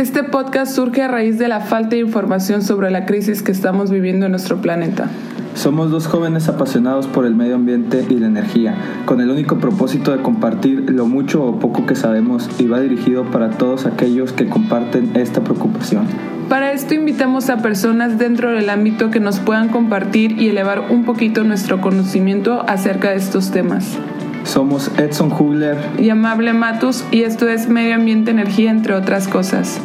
Este 0.00 0.22
podcast 0.22 0.74
surge 0.74 1.02
a 1.02 1.08
raíz 1.08 1.38
de 1.38 1.46
la 1.46 1.60
falta 1.60 1.90
de 1.90 1.98
información 1.98 2.62
sobre 2.62 2.90
la 2.90 3.04
crisis 3.04 3.42
que 3.42 3.52
estamos 3.52 3.90
viviendo 3.90 4.24
en 4.24 4.32
nuestro 4.32 4.62
planeta. 4.62 5.10
Somos 5.54 5.90
dos 5.90 6.06
jóvenes 6.06 6.48
apasionados 6.48 7.06
por 7.06 7.26
el 7.26 7.34
medio 7.34 7.56
ambiente 7.56 8.06
y 8.08 8.14
la 8.14 8.28
energía, 8.28 8.76
con 9.04 9.20
el 9.20 9.28
único 9.28 9.58
propósito 9.58 10.16
de 10.16 10.22
compartir 10.22 10.90
lo 10.90 11.04
mucho 11.04 11.44
o 11.44 11.58
poco 11.58 11.84
que 11.84 11.96
sabemos 11.96 12.48
y 12.58 12.66
va 12.66 12.80
dirigido 12.80 13.24
para 13.24 13.50
todos 13.50 13.84
aquellos 13.84 14.32
que 14.32 14.48
comparten 14.48 15.10
esta 15.16 15.44
preocupación. 15.44 16.06
Para 16.48 16.72
esto 16.72 16.94
invitamos 16.94 17.50
a 17.50 17.58
personas 17.58 18.18
dentro 18.18 18.52
del 18.52 18.70
ámbito 18.70 19.10
que 19.10 19.20
nos 19.20 19.38
puedan 19.38 19.68
compartir 19.68 20.40
y 20.40 20.48
elevar 20.48 20.80
un 20.88 21.04
poquito 21.04 21.44
nuestro 21.44 21.82
conocimiento 21.82 22.64
acerca 22.66 23.10
de 23.10 23.16
estos 23.16 23.50
temas. 23.50 23.98
Somos 24.44 24.90
Edson 24.96 25.30
Hugler 25.30 25.76
y 25.98 26.08
Amable 26.08 26.54
Matus 26.54 27.04
y 27.10 27.24
esto 27.24 27.46
es 27.50 27.68
Medio 27.68 27.96
Ambiente 27.96 28.30
Energía 28.30 28.70
entre 28.70 28.94
otras 28.94 29.28
cosas. 29.28 29.78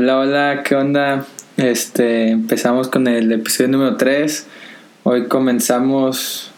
Hola, 0.00 0.16
hola, 0.20 0.62
¿qué 0.62 0.76
onda? 0.76 1.26
Este, 1.56 2.28
empezamos 2.28 2.86
con 2.86 3.08
el 3.08 3.32
episodio 3.32 3.70
número 3.70 3.96
3. 3.96 4.46
Hoy 5.02 5.26
comenzamos 5.26 6.52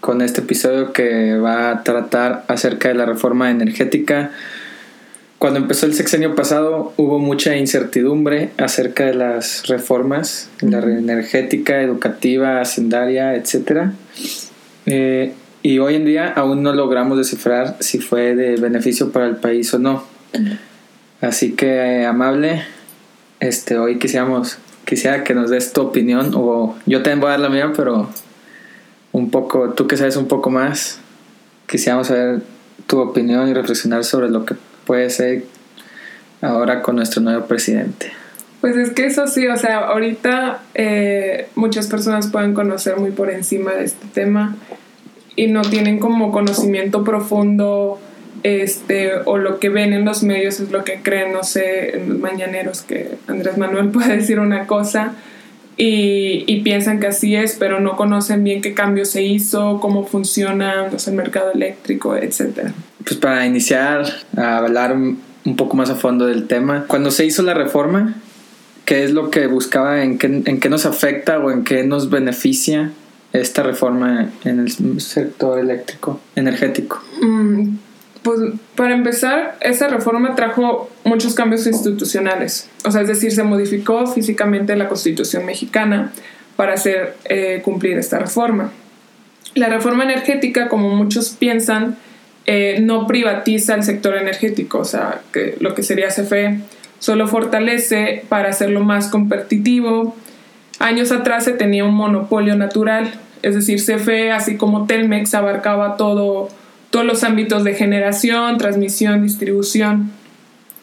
con 0.00 0.22
este 0.22 0.40
episodio 0.40 0.94
que 0.94 1.36
va 1.36 1.72
a 1.72 1.82
tratar 1.82 2.46
acerca 2.48 2.88
de 2.88 2.94
la 2.94 3.04
reforma 3.04 3.50
energética. 3.50 4.30
Cuando 5.36 5.60
empezó 5.60 5.84
el 5.84 5.92
sexenio 5.92 6.34
pasado 6.34 6.94
hubo 6.96 7.18
mucha 7.18 7.54
incertidumbre 7.54 8.48
acerca 8.56 9.04
de 9.04 9.12
las 9.12 9.66
reformas, 9.66 10.48
la 10.62 10.78
energética, 10.78 11.82
educativa, 11.82 12.62
hacendaria, 12.62 13.34
etcétera 13.34 13.92
eh, 14.86 15.34
y 15.62 15.80
hoy 15.80 15.96
en 15.96 16.06
día 16.06 16.32
aún 16.32 16.62
no 16.62 16.72
logramos 16.72 17.18
descifrar 17.18 17.76
si 17.80 17.98
fue 17.98 18.34
de 18.34 18.56
beneficio 18.56 19.12
para 19.12 19.26
el 19.26 19.36
país 19.36 19.74
o 19.74 19.78
no. 19.78 20.02
Así 21.20 21.52
que, 21.52 22.06
amable, 22.06 22.64
este, 23.40 23.78
hoy 23.78 23.98
quisiéramos, 23.98 24.58
quisiera 24.84 25.22
que 25.22 25.34
nos 25.34 25.50
des 25.50 25.72
tu 25.72 25.82
opinión, 25.82 26.32
o 26.34 26.76
yo 26.86 27.02
también 27.02 27.20
voy 27.20 27.28
a 27.28 27.32
dar 27.32 27.40
la 27.40 27.48
mía, 27.50 27.72
pero 27.76 28.08
un 29.12 29.30
poco, 29.30 29.70
tú 29.70 29.86
que 29.86 29.96
sabes 29.96 30.16
un 30.16 30.28
poco 30.28 30.50
más, 30.50 30.98
quisiéramos 31.66 32.06
saber 32.06 32.42
tu 32.86 33.00
opinión 33.00 33.48
y 33.48 33.54
reflexionar 33.54 34.04
sobre 34.04 34.30
lo 34.30 34.44
que 34.44 34.54
puede 34.86 35.10
ser 35.10 35.44
ahora 36.40 36.82
con 36.82 36.96
nuestro 36.96 37.20
nuevo 37.22 37.46
presidente. 37.46 38.12
Pues 38.60 38.76
es 38.76 38.90
que 38.90 39.06
eso 39.06 39.26
sí, 39.26 39.46
o 39.46 39.56
sea, 39.56 39.78
ahorita 39.78 40.62
eh, 40.74 41.48
muchas 41.54 41.86
personas 41.86 42.28
pueden 42.28 42.52
conocer 42.52 42.96
muy 42.96 43.10
por 43.10 43.30
encima 43.30 43.72
de 43.72 43.84
este 43.84 44.06
tema 44.12 44.56
y 45.34 45.46
no 45.46 45.62
tienen 45.62 45.98
como 45.98 46.30
conocimiento 46.30 47.02
profundo 47.04 47.98
este 48.42 49.12
o 49.24 49.38
lo 49.38 49.58
que 49.58 49.68
ven 49.68 49.92
en 49.92 50.04
los 50.04 50.22
medios 50.22 50.60
es 50.60 50.70
lo 50.70 50.84
que 50.84 51.00
creen, 51.02 51.32
no 51.32 51.44
sé, 51.44 51.96
en 51.96 52.08
los 52.08 52.18
mañaneros 52.18 52.82
que 52.82 53.12
Andrés 53.26 53.58
Manuel 53.58 53.88
puede 53.92 54.16
decir 54.16 54.38
una 54.38 54.66
cosa 54.66 55.14
y, 55.76 56.44
y 56.46 56.60
piensan 56.60 57.00
que 57.00 57.06
así 57.06 57.34
es, 57.34 57.56
pero 57.58 57.80
no 57.80 57.96
conocen 57.96 58.44
bien 58.44 58.60
qué 58.60 58.74
cambio 58.74 59.04
se 59.04 59.22
hizo, 59.22 59.80
cómo 59.80 60.06
funciona 60.06 60.88
el 61.06 61.14
mercado 61.14 61.52
eléctrico, 61.52 62.16
etc. 62.16 62.70
Pues 63.04 63.16
para 63.16 63.46
iniciar 63.46 64.04
a 64.36 64.58
hablar 64.58 64.92
un 64.92 65.56
poco 65.56 65.76
más 65.76 65.88
a 65.88 65.94
fondo 65.94 66.26
del 66.26 66.46
tema, 66.46 66.84
cuando 66.86 67.10
se 67.10 67.24
hizo 67.24 67.42
la 67.42 67.54
reforma, 67.54 68.14
¿qué 68.90 69.04
es 69.04 69.12
lo 69.12 69.30
que 69.30 69.46
buscaba, 69.46 70.02
en 70.02 70.18
qué, 70.18 70.42
en 70.44 70.58
qué 70.58 70.68
nos 70.68 70.84
afecta 70.84 71.38
o 71.38 71.52
en 71.52 71.62
qué 71.62 71.84
nos 71.84 72.10
beneficia 72.10 72.90
esta 73.32 73.62
reforma 73.62 74.30
en 74.44 74.58
el 74.58 75.00
sector 75.00 75.60
eléctrico, 75.60 76.20
energético? 76.34 77.00
Mm, 77.22 77.76
pues 78.22 78.40
para 78.76 78.94
empezar, 78.94 79.56
esa 79.60 79.88
reforma 79.88 80.34
trajo 80.34 80.90
muchos 81.04 81.34
cambios 81.34 81.66
institucionales. 81.66 82.68
O 82.84 82.90
sea, 82.90 83.02
es 83.02 83.08
decir, 83.08 83.32
se 83.32 83.42
modificó 83.42 84.06
físicamente 84.06 84.76
la 84.76 84.88
constitución 84.88 85.46
mexicana 85.46 86.12
para 86.56 86.74
hacer 86.74 87.16
eh, 87.24 87.60
cumplir 87.64 87.98
esta 87.98 88.18
reforma. 88.18 88.72
La 89.54 89.68
reforma 89.68 90.04
energética, 90.04 90.68
como 90.68 90.90
muchos 90.90 91.30
piensan, 91.30 91.96
eh, 92.46 92.78
no 92.80 93.06
privatiza 93.06 93.74
el 93.74 93.82
sector 93.82 94.16
energético, 94.16 94.78
o 94.78 94.84
sea, 94.84 95.22
que 95.32 95.56
lo 95.60 95.74
que 95.74 95.82
sería 95.82 96.08
CFE, 96.08 96.60
solo 96.98 97.26
fortalece 97.26 98.24
para 98.28 98.50
hacerlo 98.50 98.80
más 98.80 99.08
competitivo, 99.08 100.14
Años 100.80 101.12
atrás 101.12 101.44
se 101.44 101.52
tenía 101.52 101.84
un 101.84 101.94
monopolio 101.94 102.56
natural, 102.56 103.12
es 103.42 103.54
decir, 103.54 103.84
CFE, 103.84 104.32
así 104.32 104.56
como 104.56 104.86
Telmex, 104.86 105.34
abarcaba 105.34 105.98
todo, 105.98 106.48
todos 106.90 107.06
los 107.06 107.24
ámbitos 107.24 107.64
de 107.64 107.74
generación, 107.74 108.58
transmisión, 108.58 109.22
distribución, 109.22 110.10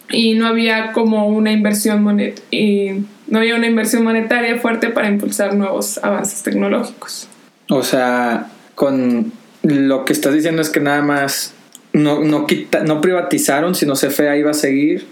y 0.09 0.35
no 0.35 0.47
había 0.47 0.93
como 0.93 1.27
una 1.27 1.51
inversión 1.51 2.01
monet 2.01 2.41
y 2.49 2.91
no 3.27 3.39
había 3.39 3.55
una 3.55 3.67
inversión 3.67 4.03
monetaria 4.03 4.57
fuerte 4.57 4.89
para 4.89 5.09
impulsar 5.09 5.53
nuevos 5.53 5.99
avances 6.01 6.43
tecnológicos. 6.43 7.27
O 7.69 7.83
sea, 7.83 8.47
con 8.75 9.33
lo 9.63 10.05
que 10.05 10.13
estás 10.13 10.33
diciendo 10.33 10.61
es 10.61 10.69
que 10.69 10.79
nada 10.79 11.01
más 11.01 11.53
no, 11.91 12.23
no, 12.23 12.47
quita, 12.47 12.83
no 12.83 13.01
privatizaron, 13.01 13.75
sino 13.75 13.95
CFE 13.95 14.39
iba 14.39 14.51
a 14.51 14.53
seguir 14.53 15.05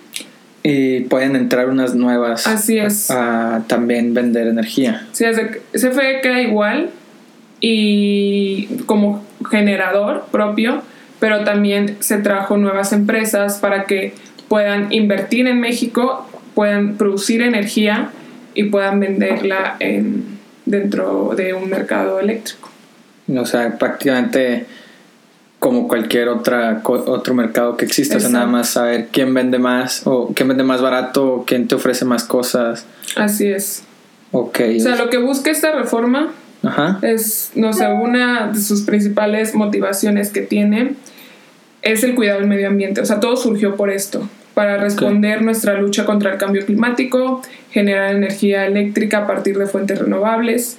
y 0.63 1.01
pueden 1.01 1.35
entrar 1.35 1.69
unas 1.69 1.94
nuevas. 1.94 2.47
Así 2.47 2.78
es. 2.78 3.11
A, 3.11 3.66
también 3.67 4.13
vender 4.13 4.47
energía. 4.47 5.05
Sí, 5.11 5.25
CFE 5.73 6.22
queda 6.22 6.41
igual 6.41 6.89
y 7.59 8.67
como 8.85 9.24
generador 9.50 10.25
propio, 10.31 10.81
pero 11.19 11.44
también 11.44 11.97
se 12.00 12.17
trajo 12.17 12.57
nuevas 12.57 12.94
empresas 12.94 13.57
para 13.59 13.85
que 13.85 14.13
puedan 14.47 14.91
invertir 14.91 15.47
en 15.47 15.59
México, 15.59 16.28
puedan 16.53 16.97
producir 16.97 17.41
energía 17.41 18.09
y 18.53 18.63
puedan 18.66 19.00
venderla 19.00 19.75
en, 19.79 20.39
dentro 20.66 21.34
de 21.35 21.53
un 21.53 21.69
mercado 21.69 22.19
eléctrico. 22.19 22.69
O 23.35 23.45
sea, 23.45 23.78
prácticamente 23.78 24.66
como 25.59 25.88
cualquier 25.88 26.29
otra 26.29 26.81
otro 26.84 27.34
mercado 27.34 27.75
que 27.75 27.85
exista, 27.85 28.17
o 28.17 28.19
sea, 28.19 28.29
nada 28.29 28.45
más 28.45 28.69
saber 28.69 29.07
quién 29.11 29.34
vende 29.34 29.57
más 29.57 30.05
o 30.05 30.31
quién 30.35 30.50
vende 30.50 30.63
más 30.63 30.81
barato 30.81 31.25
o 31.28 31.45
quién 31.45 31.67
te 31.67 31.75
ofrece 31.75 32.05
más 32.05 32.23
cosas. 32.23 32.85
Así 33.16 33.47
es. 33.47 33.84
Ok. 34.31 34.59
O 34.78 34.79
sea, 34.79 34.95
lo 34.95 35.09
que 35.09 35.17
busca 35.17 35.50
esta 35.50 35.72
reforma 35.72 36.34
es, 37.01 37.51
no 37.55 37.73
sé, 37.73 37.87
una 37.87 38.47
de 38.47 38.59
sus 38.59 38.81
principales 38.81 39.55
motivaciones 39.55 40.29
que 40.29 40.41
tiene 40.41 40.93
es 41.81 42.03
el 42.03 42.15
cuidado 42.15 42.39
del 42.39 42.49
medio 42.49 42.67
ambiente. 42.67 43.01
O 43.01 43.05
sea, 43.05 43.19
todo 43.19 43.37
surgió 43.37 43.75
por 43.75 43.89
esto, 43.89 44.27
para 44.53 44.77
responder 44.77 45.41
nuestra 45.41 45.79
lucha 45.79 46.05
contra 46.05 46.31
el 46.31 46.37
cambio 46.37 46.65
climático, 46.65 47.41
generar 47.71 48.15
energía 48.15 48.65
eléctrica 48.65 49.19
a 49.19 49.27
partir 49.27 49.57
de 49.57 49.67
fuentes 49.67 49.99
renovables 49.99 50.77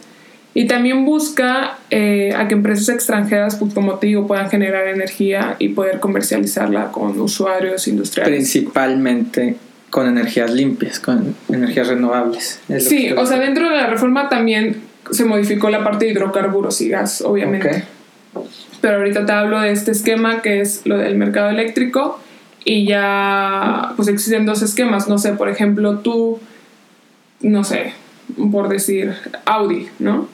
y 0.56 0.66
también 0.66 1.04
busca 1.04 1.76
eh, 1.90 2.32
a 2.34 2.48
que 2.48 2.54
empresas 2.54 2.88
extranjeras, 2.88 3.56
pues, 3.56 3.74
como 3.74 3.96
te 3.96 4.06
digo, 4.06 4.26
puedan 4.26 4.48
generar 4.48 4.88
energía 4.88 5.54
y 5.58 5.68
poder 5.68 6.00
comercializarla 6.00 6.92
con 6.92 7.20
usuarios 7.20 7.86
industriales. 7.86 8.34
Principalmente 8.34 9.56
con 9.90 10.08
energías 10.08 10.50
limpias, 10.50 10.98
con 10.98 11.34
energías 11.50 11.88
renovables. 11.88 12.58
Sí, 12.78 13.12
o 13.12 13.26
sea, 13.26 13.38
dentro 13.38 13.68
de 13.68 13.76
la 13.76 13.86
reforma 13.88 14.30
también 14.30 14.85
se 15.10 15.24
modificó 15.24 15.70
la 15.70 15.84
parte 15.84 16.06
de 16.06 16.12
hidrocarburos 16.12 16.80
y 16.80 16.88
gas, 16.88 17.22
obviamente. 17.22 17.84
Pero 18.80 18.98
ahorita 18.98 19.26
te 19.26 19.32
hablo 19.32 19.60
de 19.60 19.72
este 19.72 19.90
esquema 19.90 20.42
que 20.42 20.60
es 20.60 20.82
lo 20.84 20.98
del 20.98 21.16
mercado 21.16 21.50
eléctrico 21.50 22.20
y 22.64 22.86
ya 22.86 23.92
pues 23.96 24.08
existen 24.08 24.46
dos 24.46 24.62
esquemas. 24.62 25.08
No 25.08 25.18
sé, 25.18 25.32
por 25.32 25.48
ejemplo, 25.48 25.98
tú, 25.98 26.40
no 27.40 27.64
sé, 27.64 27.92
por 28.50 28.68
decir, 28.68 29.14
Audi, 29.44 29.88
¿no? 29.98 30.28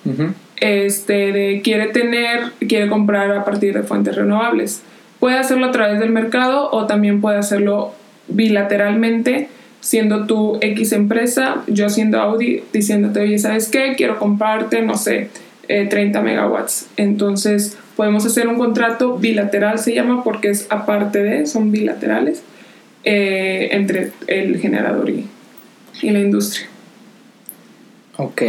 Este, 0.57 1.33
de, 1.33 1.61
quiere 1.63 1.89
tener, 1.89 2.53
quiere 2.69 2.89
comprar 2.89 3.31
a 3.33 3.45
partir 3.45 3.75
de 3.75 3.83
fuentes 3.83 4.17
renovables. 4.17 4.83
Puede 5.21 5.39
hacerlo 5.39 5.67
a 5.67 5.73
través 5.73 6.01
del 6.01 6.11
mercado 6.11 6.71
o 6.73 6.87
también 6.87 7.21
puede 7.21 7.39
hacerlo 7.39 7.93
bilateralmente, 8.29 9.49
siendo 9.83 10.27
tú 10.27 10.59
X 10.61 10.93
empresa, 10.93 11.63
yo 11.67 11.91
siendo 11.91 12.21
Audi, 12.21 12.63
diciéndote, 12.73 13.21
oye, 13.21 13.39
¿sabes 13.39 13.69
qué? 13.69 13.95
Quiero 13.97 14.19
comprarte, 14.19 14.81
no 14.81 14.97
sé, 14.97 15.29
30 15.67 16.19
eh, 16.19 16.23
megawatts. 16.23 16.87
Entonces, 16.97 17.77
podemos 17.97 18.25
hacer 18.25 18.47
un 18.47 18.57
contrato 18.59 19.19
bilateral, 19.19 19.79
se 19.81 19.93
llama, 19.93 20.23
porque 20.23 20.51
es 20.51 20.69
aparte 20.71 21.23
de, 21.23 21.47
son 21.47 21.73
bilaterales, 21.73 22.43
eh, 23.03 23.71
entre 23.73 24.13
el 24.29 24.61
generador 24.61 25.11
y 25.11 25.27
la 26.03 26.21
industria. 26.21 26.69
Ok. 28.17 28.43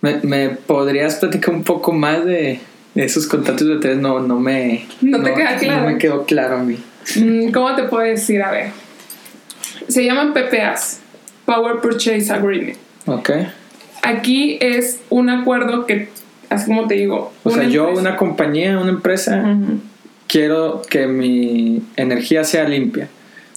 ¿Me, 0.22 0.50
podrías 0.50 1.16
platicar 1.16 1.52
un 1.52 1.64
poco 1.64 1.92
más 1.92 2.24
de 2.24 2.60
esos 2.94 3.26
contratos 3.26 3.66
de 3.66 3.78
tres? 3.78 3.98
No, 3.98 4.20
no 4.20 4.38
me... 4.38 4.86
No, 5.00 5.20
te 5.20 5.34
queda 5.34 5.56
claro. 5.56 5.80
No 5.82 5.90
me 5.90 5.98
quedó 5.98 6.24
claro 6.24 6.58
a 6.58 6.62
mí. 6.62 6.78
Mm, 7.16 7.50
¿Cómo 7.50 7.74
te 7.74 7.82
puedo 7.84 8.04
decir? 8.04 8.40
A 8.40 8.52
ver. 8.52 8.85
Se 9.88 10.04
llaman 10.04 10.32
PPAs. 10.32 11.00
Power 11.44 11.80
Purchase 11.80 12.32
Agreement. 12.32 12.76
Ok. 13.06 13.30
Aquí 14.02 14.58
es 14.60 15.00
un 15.08 15.30
acuerdo 15.30 15.86
que, 15.86 16.08
así 16.50 16.66
como 16.66 16.86
te 16.86 16.96
digo... 16.96 17.32
O 17.44 17.50
sea, 17.50 17.64
yo, 17.64 17.90
una 17.90 18.16
compañía, 18.16 18.78
una 18.78 18.90
empresa, 18.90 19.56
quiero 20.26 20.82
que 20.88 21.06
mi 21.06 21.82
energía 21.96 22.44
sea 22.44 22.68
limpia, 22.68 23.08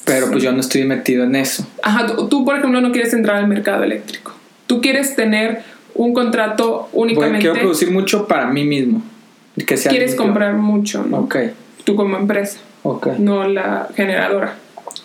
pero 0.05 0.31
pues 0.31 0.43
yo 0.43 0.51
no 0.51 0.59
estoy 0.59 0.85
metido 0.85 1.23
en 1.23 1.35
eso. 1.35 1.67
Ajá, 1.83 2.07
tú, 2.29 2.45
por 2.45 2.57
ejemplo 2.57 2.81
no 2.81 2.91
quieres 2.91 3.13
entrar 3.13 3.37
al 3.37 3.47
mercado 3.47 3.83
eléctrico. 3.83 4.33
Tú 4.65 4.81
quieres 4.81 5.15
tener 5.15 5.63
un 5.95 6.13
contrato 6.13 6.89
únicamente. 6.93 7.39
quiero 7.39 7.55
producir 7.55 7.91
mucho 7.91 8.27
para 8.27 8.47
mí 8.47 8.63
mismo. 8.63 9.01
Que 9.67 9.77
sea 9.77 9.89
quieres 9.91 10.15
comprar 10.15 10.53
mucho, 10.53 11.03
¿no? 11.03 11.19
Ok. 11.21 11.37
Tú 11.83 11.95
como 11.95 12.17
empresa. 12.17 12.59
Ok. 12.83 13.07
No 13.17 13.47
la 13.47 13.89
generadora. 13.95 14.55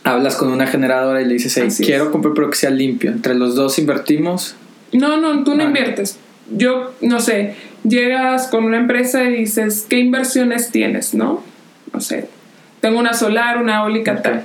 Hablas 0.04 0.36
con 0.36 0.52
una 0.52 0.66
generadora 0.66 1.22
y 1.22 1.24
le 1.24 1.34
dices, 1.34 1.56
hey, 1.56 1.68
quiero 1.84 2.12
comprar 2.12 2.34
pero 2.34 2.50
que 2.50 2.56
sea 2.56 2.70
limpio. 2.70 3.10
Entre 3.10 3.34
los 3.34 3.54
dos 3.54 3.78
invertimos. 3.78 4.54
No, 4.92 5.16
no, 5.20 5.42
tú 5.44 5.54
no 5.54 5.64
inviertes. 5.64 6.18
Yo, 6.50 6.92
no 7.00 7.20
sé, 7.20 7.54
llegas 7.84 8.48
con 8.48 8.64
una 8.64 8.76
empresa 8.76 9.24
y 9.24 9.34
dices, 9.36 9.86
¿qué 9.88 9.98
inversiones 9.98 10.70
tienes, 10.70 11.14
no? 11.14 11.42
No 11.92 12.00
sé, 12.00 12.28
tengo 12.80 12.98
una 12.98 13.14
solar, 13.14 13.60
una 13.60 13.80
eólica, 13.80 14.20
tal. 14.20 14.42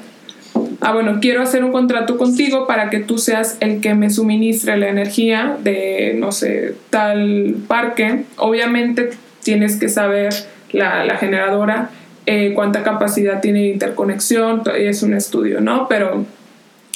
Ah, 0.81 0.93
bueno, 0.93 1.19
quiero 1.19 1.41
hacer 1.41 1.63
un 1.63 1.71
contrato 1.71 2.17
contigo 2.17 2.65
para 2.65 2.89
que 2.89 2.99
tú 2.99 3.17
seas 3.17 3.57
el 3.59 3.81
que 3.81 3.95
me 3.95 4.09
suministre 4.09 4.77
la 4.77 4.87
energía 4.87 5.57
de, 5.61 6.15
no 6.17 6.31
sé, 6.31 6.75
tal 6.89 7.57
parque. 7.67 8.23
Obviamente 8.37 9.09
tienes 9.43 9.77
que 9.77 9.89
saber 9.89 10.33
la, 10.71 11.03
la 11.03 11.17
generadora 11.17 11.89
eh, 12.25 12.53
cuánta 12.53 12.83
capacidad 12.83 13.41
tiene 13.41 13.59
de 13.59 13.67
interconexión, 13.69 14.63
es 14.77 15.03
un 15.03 15.13
estudio, 15.13 15.61
¿no? 15.61 15.87
Pero 15.87 16.25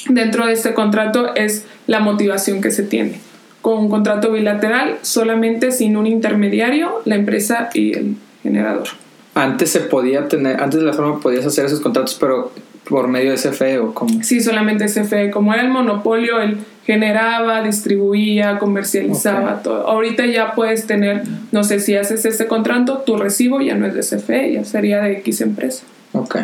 dentro 0.08 0.46
de 0.46 0.52
este 0.52 0.74
contrato 0.74 1.34
es 1.34 1.64
la 1.86 2.00
motivación 2.00 2.60
que 2.60 2.70
se 2.70 2.82
tiene. 2.82 3.20
Con 3.62 3.78
un 3.78 3.88
contrato 3.88 4.30
bilateral, 4.32 4.98
solamente 5.02 5.72
sin 5.72 5.96
un 5.96 6.06
intermediario, 6.06 7.00
la 7.04 7.14
empresa 7.14 7.70
y 7.72 7.96
el 7.96 8.16
generador. 8.42 8.88
Antes 9.34 9.70
se 9.70 9.80
podía 9.80 10.28
tener, 10.28 10.62
antes 10.62 10.80
de 10.80 10.86
la 10.86 10.92
forma 10.92 11.18
podías 11.20 11.46
hacer 11.46 11.64
esos 11.64 11.80
contratos, 11.80 12.16
pero 12.20 12.52
por 12.84 13.08
medio 13.08 13.32
de 13.32 13.36
CFE 13.36 13.78
o 13.78 13.94
cómo? 13.94 14.22
Sí, 14.22 14.40
solamente 14.40 14.86
CFE. 14.86 15.30
Como 15.30 15.52
era 15.54 15.62
el 15.62 15.70
monopolio, 15.70 16.40
él 16.40 16.58
generaba, 16.86 17.62
distribuía, 17.62 18.58
comercializaba 18.58 19.62
todo. 19.62 19.86
Ahorita 19.86 20.26
ya 20.26 20.54
puedes 20.54 20.86
tener, 20.86 21.22
no 21.52 21.64
sé, 21.64 21.80
si 21.80 21.96
haces 21.96 22.24
ese 22.24 22.46
contrato, 22.46 22.98
tu 22.98 23.16
recibo 23.16 23.60
ya 23.60 23.74
no 23.74 23.86
es 23.86 23.94
de 23.94 24.00
CFE, 24.00 24.52
ya 24.52 24.64
sería 24.64 25.00
de 25.00 25.12
X 25.18 25.40
empresa. 25.40 25.84
Ok. 26.12 26.36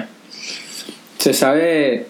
Se 1.18 1.34
sabe 1.34 2.06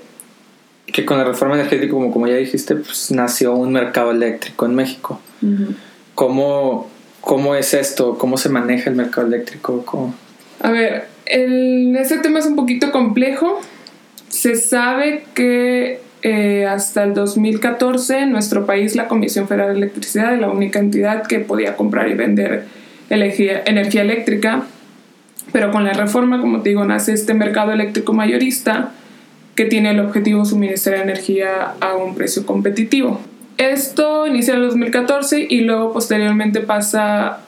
que 0.86 1.04
con 1.04 1.18
la 1.18 1.24
reforma 1.24 1.56
energética, 1.56 1.92
como, 1.92 2.12
como 2.12 2.26
ya 2.26 2.36
dijiste, 2.36 2.76
pues 2.76 3.10
nació 3.10 3.54
un 3.54 3.72
mercado 3.72 4.12
eléctrico 4.12 4.66
en 4.66 4.74
México. 4.74 5.20
¿Cómo, 6.14 6.88
¿Cómo, 7.20 7.54
es 7.54 7.74
esto? 7.74 8.18
¿Cómo 8.18 8.36
se 8.36 8.48
maneja 8.48 8.90
el 8.90 8.96
mercado 8.96 9.26
eléctrico? 9.26 10.14
A 10.60 10.70
ver, 10.70 11.08
el, 11.26 11.96
ese 11.96 12.18
tema 12.18 12.38
es 12.38 12.46
un 12.46 12.56
poquito 12.56 12.92
complejo 12.92 13.60
se 14.30 14.54
sabe 14.54 15.24
que 15.34 16.00
eh, 16.22 16.66
hasta 16.66 17.04
el 17.04 17.14
2014 17.14 18.18
en 18.20 18.32
nuestro 18.32 18.66
país 18.66 18.94
la 18.94 19.08
Comisión 19.08 19.48
Federal 19.48 19.68
de 19.68 19.78
Electricidad 19.78 20.34
era 20.34 20.36
la 20.36 20.50
única 20.50 20.78
entidad 20.78 21.26
que 21.26 21.40
podía 21.40 21.76
comprar 21.76 22.08
y 22.08 22.14
vender 22.14 22.66
energía, 23.08 23.62
energía 23.64 24.02
eléctrica, 24.02 24.64
pero 25.52 25.72
con 25.72 25.84
la 25.84 25.92
reforma, 25.92 26.40
como 26.40 26.60
te 26.60 26.70
digo, 26.70 26.84
nace 26.84 27.12
este 27.12 27.34
mercado 27.34 27.72
eléctrico 27.72 28.12
mayorista 28.12 28.92
que 29.54 29.64
tiene 29.64 29.90
el 29.90 30.00
objetivo 30.00 30.40
de 30.40 30.50
suministrar 30.50 31.00
energía 31.00 31.74
a 31.80 31.96
un 31.96 32.14
precio 32.14 32.46
competitivo. 32.46 33.20
Esto 33.56 34.26
inicia 34.26 34.54
en 34.54 34.60
el 34.60 34.68
2014 34.68 35.46
y 35.48 35.60
luego 35.60 35.92
posteriormente 35.92 36.60
pasa, 36.60 37.40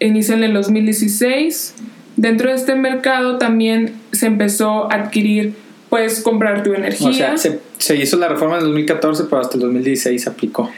inicia 0.00 0.34
en 0.34 0.44
el 0.44 0.54
2016. 0.54 1.74
Dentro 2.16 2.50
de 2.50 2.56
este 2.56 2.74
mercado 2.74 3.38
también 3.38 3.92
se 4.12 4.26
empezó 4.26 4.90
a 4.90 4.96
adquirir 4.96 5.54
puedes 5.96 6.20
comprar 6.20 6.62
tu 6.62 6.74
energía. 6.74 7.32
O 7.34 7.38
sea, 7.38 7.56
se, 7.78 7.96
hizo 7.96 8.18
la 8.18 8.28
reforma 8.28 8.56
en 8.56 8.60
el 8.60 8.66
2014, 8.66 9.24
pero 9.24 9.40
hasta 9.40 9.54
el 9.54 9.62
2016 9.62 10.22
se 10.22 10.28
aplicó. 10.28 10.70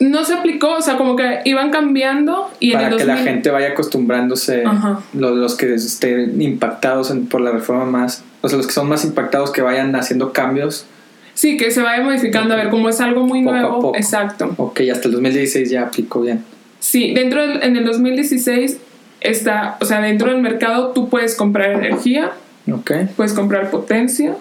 No 0.00 0.24
se 0.24 0.34
aplicó, 0.34 0.74
o 0.74 0.82
sea, 0.82 0.96
como 0.96 1.14
que 1.14 1.40
iban 1.44 1.70
cambiando 1.70 2.50
y 2.58 2.72
Para 2.72 2.90
que 2.96 3.04
la 3.04 3.18
gente 3.18 3.50
vaya 3.50 3.68
acostumbrándose, 3.68 4.64
los, 5.12 5.36
los, 5.36 5.56
que 5.56 5.74
estén 5.74 6.40
impactados 6.42 7.12
por 7.30 7.40
la 7.40 7.52
reforma 7.52 7.84
más, 7.84 8.24
o 8.40 8.48
sea, 8.48 8.56
los 8.56 8.66
que 8.66 8.72
son 8.72 8.88
más 8.88 9.04
impactados 9.04 9.50
que 9.52 9.62
vayan 9.62 9.94
haciendo 9.94 10.32
cambios. 10.32 10.86
Sí, 11.34 11.56
que 11.56 11.70
se 11.70 11.82
vaya 11.82 12.02
modificando, 12.02 12.54
a 12.54 12.56
ver, 12.56 12.68
como 12.68 12.88
es 12.88 13.00
algo 13.00 13.26
muy 13.26 13.42
nuevo, 13.42 13.92
exacto. 13.96 14.54
Ok, 14.56 14.80
hasta 14.92 15.06
el 15.06 15.14
2016 15.14 15.70
ya 15.70 15.82
aplicó 15.82 16.20
bien. 16.20 16.44
Sí, 16.80 17.12
dentro 17.14 17.46
del, 17.46 17.62
en 17.62 17.76
el 17.76 17.84
2016 17.84 18.78
está, 19.20 19.76
o 19.80 19.84
sea, 19.84 20.00
dentro 20.00 20.30
del 20.30 20.42
mercado 20.42 20.88
tú 20.88 21.08
puedes 21.08 21.34
comprar 21.34 21.72
energía, 21.72 22.32
okay. 22.72 23.08
puedes 23.16 23.32
comprar 23.32 23.70
potencia, 23.70 24.36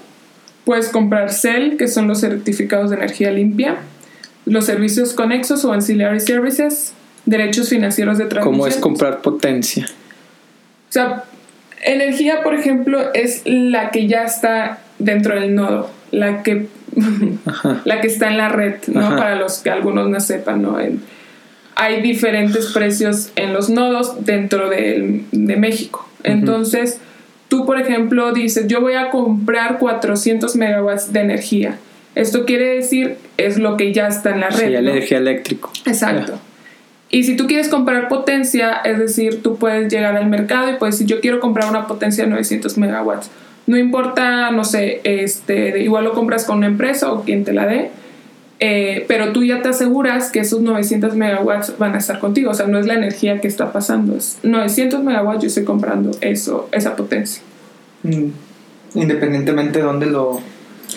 Puedes 0.68 0.90
comprar 0.90 1.32
CEL, 1.32 1.78
que 1.78 1.88
son 1.88 2.10
los 2.10 2.20
certificados 2.20 2.90
de 2.90 2.98
energía 2.98 3.32
limpia, 3.32 3.78
los 4.46 4.66
servicios 4.66 5.14
conexos 5.14 5.64
o 5.64 5.72
ancillary 5.72 6.20
services, 6.20 6.92
derechos 7.26 7.70
financieros 7.70 8.18
de 8.18 8.26
transmisión. 8.26 8.54
¿Cómo 8.54 8.68
es 8.68 8.76
comprar 8.76 9.22
potencia? 9.22 9.88
O 10.90 10.92
sea, 10.92 11.24
energía, 11.86 12.44
por 12.44 12.54
ejemplo, 12.54 13.14
es 13.14 13.44
la 13.46 13.92
que 13.92 14.08
ya 14.08 14.26
está 14.26 14.80
dentro 15.00 15.40
del 15.40 15.56
nodo, 15.56 15.90
la 16.12 16.44
que, 16.44 16.68
la 17.86 18.02
que 18.02 18.08
está 18.08 18.28
en 18.28 18.36
la 18.36 18.50
red, 18.50 18.76
¿no? 18.88 19.16
Para 19.16 19.38
los 19.38 19.60
que 19.60 19.70
algunos 19.70 20.10
no 20.10 20.20
sepan, 20.20 20.64
¿no? 20.64 20.78
hay 21.76 22.02
diferentes 22.02 22.74
precios 22.74 23.32
en 23.38 23.54
los 23.54 23.70
nodos 23.70 24.26
dentro 24.26 24.68
de, 24.68 25.24
México. 25.32 26.10
Entonces, 26.24 27.00
Tú, 27.48 27.66
por 27.66 27.80
ejemplo, 27.80 28.34
dices, 28.34 28.68
yo 28.68 28.82
voy 28.82 28.94
a 28.94 29.10
comprar 29.10 29.78
400 29.78 30.56
megawatts 30.56 31.14
de 31.14 31.22
energía. 31.22 31.78
Esto 32.16 32.46
quiere 32.46 32.76
decir, 32.76 33.18
es 33.38 33.58
lo 33.58 33.78
que 33.78 33.94
ya 33.94 34.08
está 34.08 34.32
en 34.32 34.42
la 34.42 34.50
red. 34.50 34.66
Sí, 34.66 34.70
la 34.70 34.80
energía 34.80 35.18
eléctrica. 35.20 35.70
Exacto. 35.86 36.40
Y 37.10 37.24
si 37.24 37.38
tú 37.38 37.48
quieres 37.48 37.70
comprar 37.70 38.10
potencia, 38.10 38.82
es 38.84 39.00
decir, 39.00 39.42
tú 39.42 39.58
puedes 39.58 39.92
llegar 39.92 40.16
al 40.18 40.28
mercado 40.28 40.70
y 40.70 40.76
puedes 40.76 40.96
decir, 40.96 41.08
yo 41.08 41.22
quiero 41.22 41.40
comprar 41.40 41.70
una 41.70 41.88
potencia 41.88 42.26
de 42.26 42.30
900 42.32 42.78
megawatts. 42.78 43.30
No 43.66 43.78
importa, 43.78 44.52
no 44.52 44.64
sé, 44.64 45.02
este, 45.04 45.82
igual 45.82 46.04
lo 46.04 46.14
compras 46.14 46.44
con 46.44 46.58
una 46.58 46.68
empresa 46.68 47.12
o 47.12 47.24
quien 47.24 47.46
te 47.46 47.54
la 47.54 47.66
dé, 47.66 47.92
eh, 48.60 49.06
pero 49.08 49.34
tú 49.34 49.44
ya 49.44 49.62
te 49.62 49.70
aseguras 49.70 50.32
que 50.32 50.40
esos 50.40 50.62
900 50.62 51.16
megawatts 51.16 51.78
van 51.78 51.94
a 51.94 52.00
estar 52.00 52.20
contigo. 52.20 52.52
O 52.52 52.54
sea, 52.54 52.68
no 52.68 52.80
es 52.80 52.88
la 52.88 52.96
energía 52.96 53.40
que 53.40 53.48
está 53.48 53.72
pasando, 53.72 54.16
es 54.16 54.40
900 54.44 55.04
megawatts, 55.04 55.42
yo 55.42 55.48
estoy 55.48 55.64
comprando 55.64 56.12
eso, 56.22 56.68
esa 56.72 56.96
potencia. 56.96 57.42
Mm. 58.04 58.30
Independientemente 58.96 59.80
de 59.80 59.86
dónde 59.86 60.06
lo... 60.08 60.42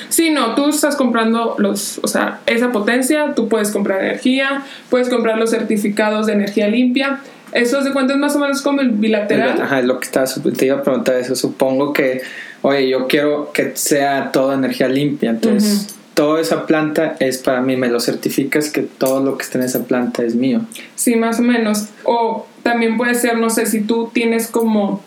Sí, 0.08 0.30
no, 0.30 0.54
tú 0.54 0.68
estás 0.68 0.96
comprando 0.96 1.56
los, 1.58 2.00
o 2.02 2.06
sea, 2.06 2.40
esa 2.46 2.73
potencia, 2.73 3.35
tú 3.35 3.49
puedes 3.49 3.70
comprar 3.70 4.02
energía, 4.02 4.64
puedes 4.88 5.08
comprar 5.08 5.37
los 5.37 5.50
certificados 5.50 6.26
de 6.26 6.32
energía 6.32 6.68
limpia. 6.68 7.20
Eso 7.52 7.82
de 7.82 7.92
cuenta 7.92 8.14
es 8.14 8.18
más 8.20 8.35
o 8.37 8.38
menos 8.38 8.62
como 8.62 8.80
el 8.80 8.90
bilateral. 8.90 9.61
Ajá, 9.61 9.80
es 9.80 9.85
lo 9.85 9.99
que 9.99 10.06
estaba, 10.06 10.26
te 10.56 10.66
iba 10.66 10.76
a 10.76 10.82
preguntar 10.82 11.16
eso. 11.16 11.35
Supongo 11.35 11.92
que, 11.92 12.23
oye, 12.62 12.88
yo 12.88 13.08
quiero 13.08 13.50
que 13.52 13.73
sea 13.75 14.30
toda 14.32 14.54
energía 14.54 14.88
limpia, 14.88 15.30
entonces 15.30 16.00
toda 16.20 16.38
esa 16.38 16.66
planta 16.66 17.16
es 17.18 17.38
para 17.38 17.62
mí, 17.62 17.78
me 17.78 17.88
lo 17.88 17.98
certificas 17.98 18.68
que 18.68 18.82
todo 18.82 19.24
lo 19.24 19.38
que 19.38 19.42
está 19.42 19.56
en 19.56 19.64
esa 19.64 19.84
planta 19.84 20.22
es 20.22 20.34
mío. 20.34 20.60
Sí, 20.94 21.16
más 21.16 21.40
o 21.40 21.42
menos. 21.42 21.88
O 22.04 22.46
también 22.62 22.98
puede 22.98 23.14
ser, 23.14 23.38
no 23.38 23.48
sé, 23.48 23.64
si 23.64 23.80
tú 23.80 24.10
tienes 24.12 24.46
como, 24.46 25.02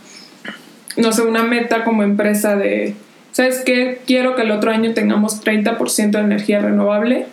no 0.98 1.12
sé, 1.12 1.22
una 1.22 1.44
meta 1.44 1.84
como 1.84 2.02
empresa 2.02 2.56
de, 2.56 2.96
¿sabes 3.32 3.62
qué? 3.64 4.02
Quiero 4.08 4.36
que 4.36 4.42
el 4.42 4.50
otro 4.50 4.72
año 4.72 4.96
tengamos 4.96 5.46
30% 5.46 6.10
de 6.10 6.20
energía 6.20 6.62
renovable, 6.62 7.28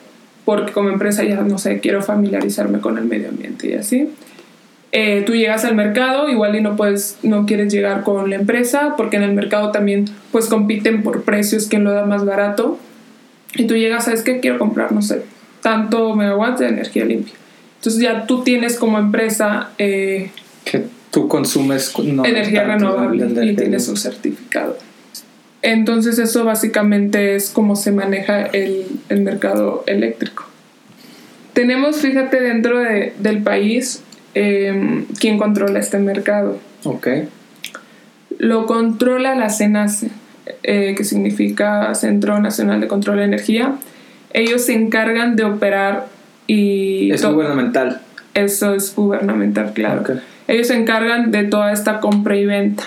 porque 0.45 0.73
como 0.73 0.91
empresa 0.91 1.25
ya, 1.25 1.41
no 1.41 1.57
sé, 1.57 1.81
quiero 1.81 2.03
familiarizarme 2.03 2.81
con 2.81 2.99
el 2.99 3.07
medio 3.07 3.31
ambiente 3.31 3.71
y 3.71 3.73
así. 3.77 4.11
Eh, 4.93 5.23
tú 5.25 5.35
llegas 5.35 5.65
al 5.65 5.75
mercado, 5.75 6.29
igual 6.29 6.55
y 6.55 6.61
no 6.61 6.77
puedes, 6.77 7.17
no 7.23 7.47
quieres 7.47 7.73
llegar 7.73 8.03
con 8.03 8.29
la 8.29 8.37
empresa, 8.37 8.93
porque 8.99 9.17
en 9.17 9.23
el 9.23 9.33
mercado 9.33 9.71
también 9.71 10.05
pues 10.33 10.49
compiten 10.49 11.03
por 11.03 11.23
precios, 11.23 11.67
quién 11.67 11.83
lo 11.85 11.93
da 11.93 12.05
más 12.05 12.27
barato 12.27 12.79
y 13.61 13.67
tú 13.67 13.77
llegas, 13.77 14.07
¿sabes 14.07 14.23
qué? 14.23 14.41
Quiero 14.41 14.59
comprar, 14.59 14.91
no 14.91 15.03
sé, 15.03 15.23
tanto 15.61 16.17
megawatts 16.17 16.61
de 16.61 16.69
energía 16.69 17.05
limpia. 17.05 17.35
Entonces 17.77 18.01
ya 18.01 18.27
tú 18.27 18.43
tienes 18.43 18.79
como 18.79 18.99
empresa... 18.99 19.71
Eh, 19.77 20.31
que 20.65 20.87
tú 21.11 21.29
consumes 21.29 21.93
energía 21.99 22.65
renovable 22.65 23.27
y 23.45 23.55
tienes 23.55 23.87
un 23.89 23.99
certificado. 23.99 24.79
Entonces 25.61 26.19
eso 26.19 26.45
básicamente 26.45 27.35
es 27.35 27.51
cómo 27.51 27.77
se 27.77 27.93
maneja 27.93 28.47
el, 28.47 28.87
el 29.11 29.21
mercado 29.21 29.85
eléctrico. 29.87 30.47
Tenemos, 31.53 31.97
fíjate, 31.97 32.41
dentro 32.41 32.79
de, 32.79 33.13
del 33.19 33.43
país 33.43 34.03
eh, 34.35 35.05
quién 35.19 35.37
controla 35.37 35.81
este 35.81 35.99
mercado. 35.99 36.59
Ok. 36.85 37.09
Lo 38.39 38.65
controla 38.65 39.35
la 39.35 39.51
CENACE. 39.51 40.09
Eh, 40.63 40.95
que 40.97 41.05
significa 41.05 41.95
Centro 41.95 42.41
Nacional 42.41 42.81
de 42.81 42.89
Control 42.89 43.19
de 43.19 43.25
Energía, 43.25 43.75
ellos 44.33 44.63
se 44.63 44.75
encargan 44.75 45.37
de 45.37 45.45
operar 45.45 46.07
y... 46.47 47.11
Es 47.11 47.25
gubernamental. 47.25 48.01
Eso 48.35 48.75
es 48.75 48.95
gubernamental, 48.95 49.73
claro. 49.73 50.05
Ellos 50.47 50.69
se 50.69 50.75
encargan 50.75 51.31
de 51.31 51.45
toda 51.45 51.73
esta 51.73 52.01
compra 52.01 52.37
y 52.37 52.47
venta. 52.47 52.85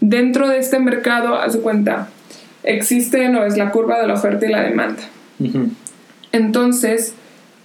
Dentro 0.00 0.48
de 0.48 0.58
este 0.58 0.78
mercado, 0.78 1.36
haz 1.36 1.56
cuenta, 1.56 2.08
existe 2.62 3.28
no 3.28 3.44
es 3.44 3.56
la 3.56 3.70
curva 3.70 4.00
de 4.00 4.06
la 4.06 4.14
oferta 4.14 4.46
y 4.46 4.50
la 4.50 4.62
demanda. 4.62 5.02
Entonces, 6.32 7.14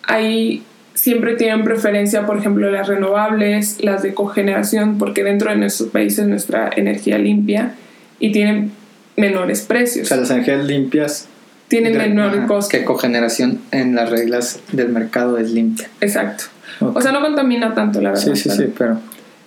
ahí 0.03 0.63
siempre 0.93 1.35
tienen 1.35 1.63
preferencia, 1.63 2.25
por 2.25 2.37
ejemplo, 2.37 2.71
las 2.71 2.87
renovables, 2.87 3.83
las 3.83 4.01
de 4.01 4.13
cogeneración, 4.13 4.97
porque 4.97 5.23
dentro 5.23 5.49
de 5.51 5.57
nuestros 5.57 5.89
países 5.89 6.27
nuestra 6.27 6.69
energía 6.75 7.17
limpia 7.17 7.73
y 8.19 8.31
tienen 8.31 8.71
menores 9.15 9.61
precios. 9.61 10.05
O 10.05 10.07
sea, 10.07 10.17
las 10.17 10.31
energías 10.31 10.65
limpias 10.65 11.27
tienen 11.67 11.97
menor 11.97 12.45
costo. 12.47 12.71
Que 12.71 12.83
cogeneración 12.83 13.61
en 13.71 13.95
las 13.95 14.09
reglas 14.09 14.59
del 14.71 14.89
mercado 14.89 15.37
es 15.37 15.51
limpia. 15.51 15.89
Exacto. 16.01 16.45
O 16.79 17.01
sea, 17.01 17.11
no 17.11 17.21
contamina 17.21 17.73
tanto, 17.73 18.01
la 18.01 18.11
verdad. 18.11 18.23
Sí, 18.23 18.35
sí, 18.35 18.49
sí, 18.49 18.73
pero... 18.77 18.99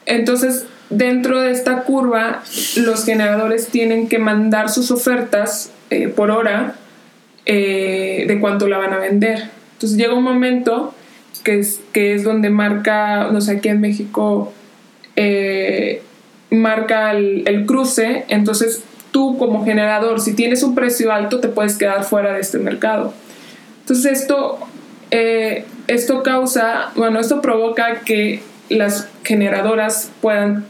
Entonces, 0.06 0.64
dentro 0.90 1.40
de 1.40 1.50
esta 1.50 1.82
curva, 1.82 2.42
los 2.76 3.04
generadores 3.04 3.68
tienen 3.68 4.08
que 4.08 4.18
mandar 4.18 4.70
sus 4.70 4.90
ofertas 4.90 5.70
eh, 5.90 6.08
por 6.08 6.30
hora 6.30 6.74
eh, 7.44 8.24
de 8.26 8.40
cuánto 8.40 8.68
la 8.68 8.78
van 8.78 8.92
a 8.94 8.98
vender. 8.98 9.50
Entonces 9.74 9.98
llega 9.98 10.14
un 10.14 10.24
momento 10.24 10.94
que 11.44 11.58
es, 11.58 11.80
que 11.92 12.14
es 12.14 12.24
donde 12.24 12.50
marca, 12.50 13.30
no 13.30 13.40
sé, 13.40 13.52
aquí 13.52 13.68
en 13.68 13.80
México 13.80 14.52
eh, 15.16 16.02
marca 16.50 17.12
el, 17.12 17.42
el, 17.46 17.66
cruce, 17.66 18.24
entonces 18.28 18.82
tú 19.10 19.38
como 19.38 19.64
generador, 19.64 20.20
si 20.20 20.34
tienes 20.34 20.62
un 20.62 20.74
precio 20.74 21.12
alto, 21.12 21.40
te 21.40 21.48
puedes 21.48 21.76
quedar 21.76 22.04
fuera 22.04 22.34
de 22.34 22.40
este 22.40 22.58
mercado. 22.58 23.12
Entonces 23.80 24.22
esto, 24.22 24.58
esto 25.10 26.22
causa, 26.22 26.90
bueno, 26.94 27.20
esto 27.20 27.40
provoca 27.40 28.00
que 28.00 28.42
las 28.68 29.08
generadoras 29.24 30.10
puedan, 30.20 30.66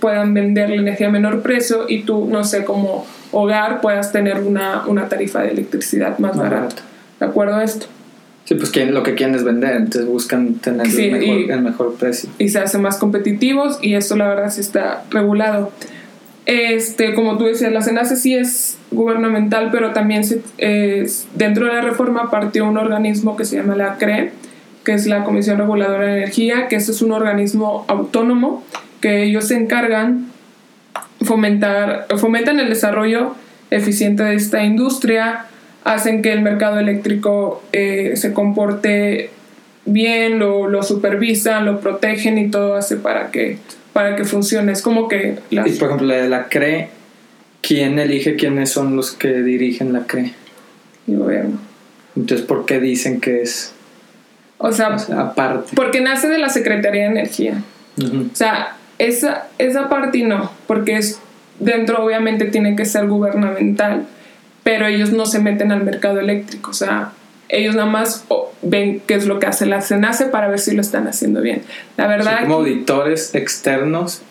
puedan 0.00 0.34
vender 0.34 0.70
la 0.70 0.76
energía 0.76 1.08
a 1.08 1.10
menor 1.10 1.42
precio 1.42 1.86
y 1.88 2.02
tú, 2.02 2.26
no 2.30 2.44
sé, 2.44 2.64
como 2.64 3.06
hogar 3.32 3.80
puedas 3.80 4.12
tener 4.12 4.40
una, 4.40 4.86
una 4.86 5.08
tarifa 5.08 5.42
de 5.42 5.50
electricidad 5.50 6.18
más, 6.18 6.36
barata. 6.36 6.82
¿De 7.20 7.26
acuerdo 7.26 7.56
a 7.56 7.64
esto? 7.64 7.86
Sí, 8.44 8.54
pues 8.54 8.74
lo 8.90 9.02
que 9.02 9.14
quieren 9.14 9.34
es 9.34 9.44
vender, 9.44 9.76
entonces 9.76 10.06
buscan 10.06 10.54
tener 10.54 10.86
el, 10.86 11.12
mejor, 11.12 11.50
el, 11.50 11.62
mejor, 11.62 11.94
precio. 11.96 12.30
Y 12.38 12.48
se 12.48 12.58
hacen 12.58 12.80
más 12.80 12.96
competitivos 12.96 13.78
y 13.82 13.94
esto 13.94 14.16
la 14.16 14.26
verdad 14.26 14.50
sí 14.50 14.62
está 14.62 15.04
regulado. 15.10 15.70
Este, 16.48 17.12
como 17.12 17.36
tú 17.36 17.44
decías, 17.44 17.70
la 17.72 17.82
SENACE 17.82 18.16
sí 18.16 18.34
es 18.34 18.78
gubernamental, 18.90 19.68
pero 19.70 19.92
también 19.92 20.24
se, 20.24 20.40
dentro 21.34 21.66
de 21.66 21.74
la 21.74 21.82
reforma 21.82 22.30
partió 22.30 22.66
un 22.66 22.78
organismo 22.78 23.36
que 23.36 23.44
se 23.44 23.56
llama 23.56 23.76
la 23.76 23.98
CRE, 23.98 24.32
que 24.82 24.94
es 24.94 25.06
la 25.06 25.24
Comisión 25.24 25.58
Reguladora 25.58 26.06
de 26.06 26.22
Energía, 26.22 26.68
que 26.68 26.76
este 26.76 26.92
es 26.92 27.02
un 27.02 27.12
organismo 27.12 27.84
autónomo 27.86 28.64
que 29.02 29.24
ellos 29.24 29.48
se 29.48 29.56
encargan 29.56 30.28
fomentar, 31.20 32.06
fomentan 32.16 32.60
el 32.60 32.70
desarrollo 32.70 33.34
eficiente 33.70 34.22
de 34.22 34.34
esta 34.34 34.64
industria, 34.64 35.44
hacen 35.84 36.22
que 36.22 36.32
el 36.32 36.40
mercado 36.40 36.78
eléctrico 36.78 37.62
eh, 37.72 38.12
se 38.14 38.32
comporte 38.32 39.28
bien, 39.84 40.38
lo, 40.38 40.66
lo, 40.66 40.82
supervisan, 40.82 41.66
lo 41.66 41.80
protegen 41.80 42.38
y 42.38 42.50
todo 42.50 42.74
hace 42.74 42.96
para 42.96 43.30
que, 43.30 43.58
para 43.92 44.16
que 44.16 44.24
funcione. 44.24 44.72
Es 44.72 44.82
como 44.82 45.08
que... 45.08 45.38
Y 45.50 45.56
por 45.56 45.88
ejemplo, 45.88 46.06
la 46.06 46.16
de 46.16 46.28
la 46.28 46.48
CRE, 46.48 46.88
¿quién 47.60 47.98
elige 47.98 48.36
quiénes 48.36 48.70
son 48.70 48.96
los 48.96 49.12
que 49.12 49.42
dirigen 49.42 49.92
la 49.92 50.06
CRE? 50.06 50.32
El 51.06 51.18
gobierno. 51.18 51.58
Entonces, 52.16 52.46
¿por 52.46 52.66
qué 52.66 52.80
dicen 52.80 53.20
que 53.20 53.42
es 53.42 53.72
o 54.58 54.72
sea, 54.72 54.96
aparte. 55.16 55.70
Porque 55.74 56.00
nace 56.00 56.28
de 56.28 56.38
la 56.38 56.48
Secretaría 56.48 57.02
de 57.02 57.08
Energía. 57.10 57.62
O 58.00 58.34
sea, 58.34 58.76
esa, 58.98 59.46
esa 59.58 59.88
parte 59.88 60.22
no, 60.22 60.52
porque 60.66 60.96
es 60.96 61.20
dentro 61.58 62.04
obviamente 62.04 62.44
tiene 62.46 62.76
que 62.76 62.84
ser 62.84 63.08
gubernamental, 63.08 64.06
pero 64.62 64.86
ellos 64.86 65.12
no 65.12 65.26
se 65.26 65.40
meten 65.40 65.72
al 65.72 65.82
mercado 65.82 66.20
eléctrico, 66.20 66.70
o 66.70 66.74
sea, 66.74 67.12
ellos 67.48 67.74
nada 67.74 67.88
más 67.88 68.24
ven 68.62 69.00
qué 69.06 69.14
es 69.14 69.26
lo 69.26 69.38
que 69.38 69.46
hace 69.46 69.66
la 69.66 69.80
CENACE 69.80 70.26
para 70.26 70.48
ver 70.48 70.58
si 70.58 70.74
lo 70.74 70.80
están 70.80 71.06
haciendo 71.06 71.40
bien. 71.40 71.62
La 71.96 72.06
verdad... 72.06 72.42
como 72.42 72.56
auditores 72.56 73.34
externos, 73.34 74.22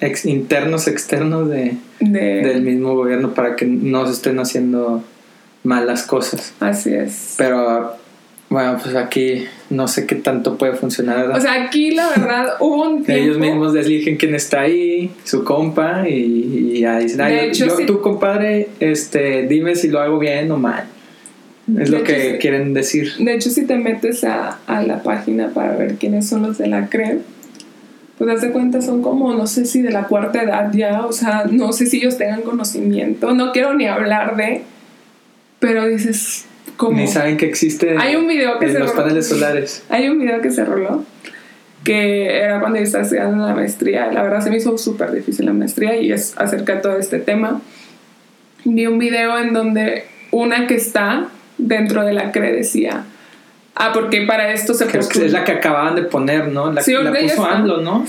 ex, 0.00 0.24
internos, 0.24 0.88
externos 0.88 1.48
de, 1.48 1.76
del 2.00 2.62
mismo 2.62 2.94
gobierno 2.94 3.34
para 3.34 3.56
que 3.56 3.64
no 3.64 4.06
se 4.06 4.12
estén 4.12 4.38
haciendo 4.38 5.04
malas 5.62 6.02
cosas. 6.04 6.54
Así 6.60 6.92
es. 6.92 7.34
Pero 7.38 7.96
bueno, 8.48 8.78
pues 8.82 8.96
aquí 8.96 9.44
no 9.70 9.86
sé 9.88 10.06
qué 10.06 10.14
tanto 10.14 10.56
puede 10.56 10.74
funcionar. 10.74 11.30
O 11.30 11.40
sea, 11.40 11.64
aquí 11.64 11.90
la 11.90 12.08
verdad 12.08 12.54
hubo 12.60 12.88
un 12.88 13.04
tiempo... 13.04 13.22
Ellos 13.22 13.38
mismos 13.38 13.76
eligen 13.76 14.16
quién 14.16 14.34
está 14.34 14.62
ahí, 14.62 15.12
su 15.24 15.44
compa, 15.44 16.08
y, 16.08 16.80
ya 16.80 16.98
dicen, 16.98 17.20
Ay, 17.20 17.52
yo, 17.52 17.68
tu 17.86 18.00
compadre, 18.00 18.70
este, 18.80 19.46
dime 19.46 19.76
si 19.76 19.88
lo 19.88 20.00
hago 20.00 20.18
bien 20.18 20.50
o 20.50 20.56
mal. 20.56 20.84
Es 21.78 21.90
lo 21.90 22.02
que 22.02 22.38
quieren 22.38 22.72
decir. 22.72 23.12
De 23.18 23.34
hecho, 23.34 23.50
si 23.50 23.66
te 23.66 23.76
metes 23.76 24.24
a, 24.24 24.58
a, 24.66 24.82
la 24.82 25.02
página 25.02 25.48
para 25.48 25.76
ver 25.76 25.96
quiénes 25.96 26.28
son 26.28 26.42
los 26.42 26.58
de 26.58 26.68
la 26.68 26.86
CRE, 26.86 27.18
pues 28.16 28.28
das 28.28 28.40
de 28.40 28.50
cuenta 28.50 28.80
son 28.80 29.02
como, 29.02 29.34
no 29.34 29.46
sé 29.46 29.64
si 29.66 29.82
de 29.82 29.90
la 29.90 30.04
cuarta 30.04 30.42
edad 30.42 30.72
ya, 30.72 31.04
o 31.04 31.12
sea, 31.12 31.44
no 31.50 31.72
sé 31.72 31.86
si 31.86 31.98
ellos 31.98 32.16
tengan 32.16 32.42
conocimiento, 32.42 33.34
no 33.34 33.52
quiero 33.52 33.74
ni 33.74 33.86
hablar 33.86 34.36
de, 34.36 34.62
pero 35.60 35.86
dices, 35.86 36.46
ni 36.90 37.06
saben 37.06 37.36
que 37.36 37.46
existe 37.46 37.96
hay 37.98 38.16
un 38.16 38.26
video 38.28 38.58
que 38.58 38.70
se 38.70 38.78
los 38.78 38.92
paneles 38.92 39.26
solares. 39.26 39.82
Hay 39.88 40.08
un 40.08 40.18
video 40.18 40.40
que 40.40 40.50
se 40.50 40.64
roló 40.64 41.04
que 41.84 42.38
era 42.38 42.60
cuando 42.60 42.78
yo 42.78 42.84
estaba 42.84 43.04
estudiando 43.04 43.46
la 43.46 43.54
maestría. 43.54 44.12
La 44.12 44.22
verdad 44.22 44.42
se 44.42 44.50
me 44.50 44.58
hizo 44.58 44.76
súper 44.78 45.12
difícil 45.12 45.46
la 45.46 45.52
maestría 45.52 45.96
y 45.96 46.12
es 46.12 46.34
acerca 46.36 46.76
de 46.76 46.80
todo 46.82 46.98
este 46.98 47.18
tema. 47.18 47.60
Vi 48.64 48.86
un 48.86 48.98
video 48.98 49.38
en 49.38 49.52
donde 49.52 50.04
una 50.30 50.66
que 50.66 50.74
está 50.74 51.28
dentro 51.58 52.04
de 52.04 52.12
la 52.12 52.32
CRE 52.32 52.52
decía, 52.52 53.04
ah, 53.74 53.90
porque 53.92 54.22
para 54.22 54.52
esto 54.52 54.74
se 54.74 54.86
Creo 54.86 55.08
que 55.08 55.26
es 55.26 55.32
la 55.32 55.44
que 55.44 55.52
acababan 55.52 55.94
de 55.94 56.02
poner, 56.02 56.48
¿no? 56.48 56.72
La, 56.72 56.82
la 56.86 57.12
puso 57.12 57.44
AMLO, 57.44 57.80
¿no? 57.82 58.06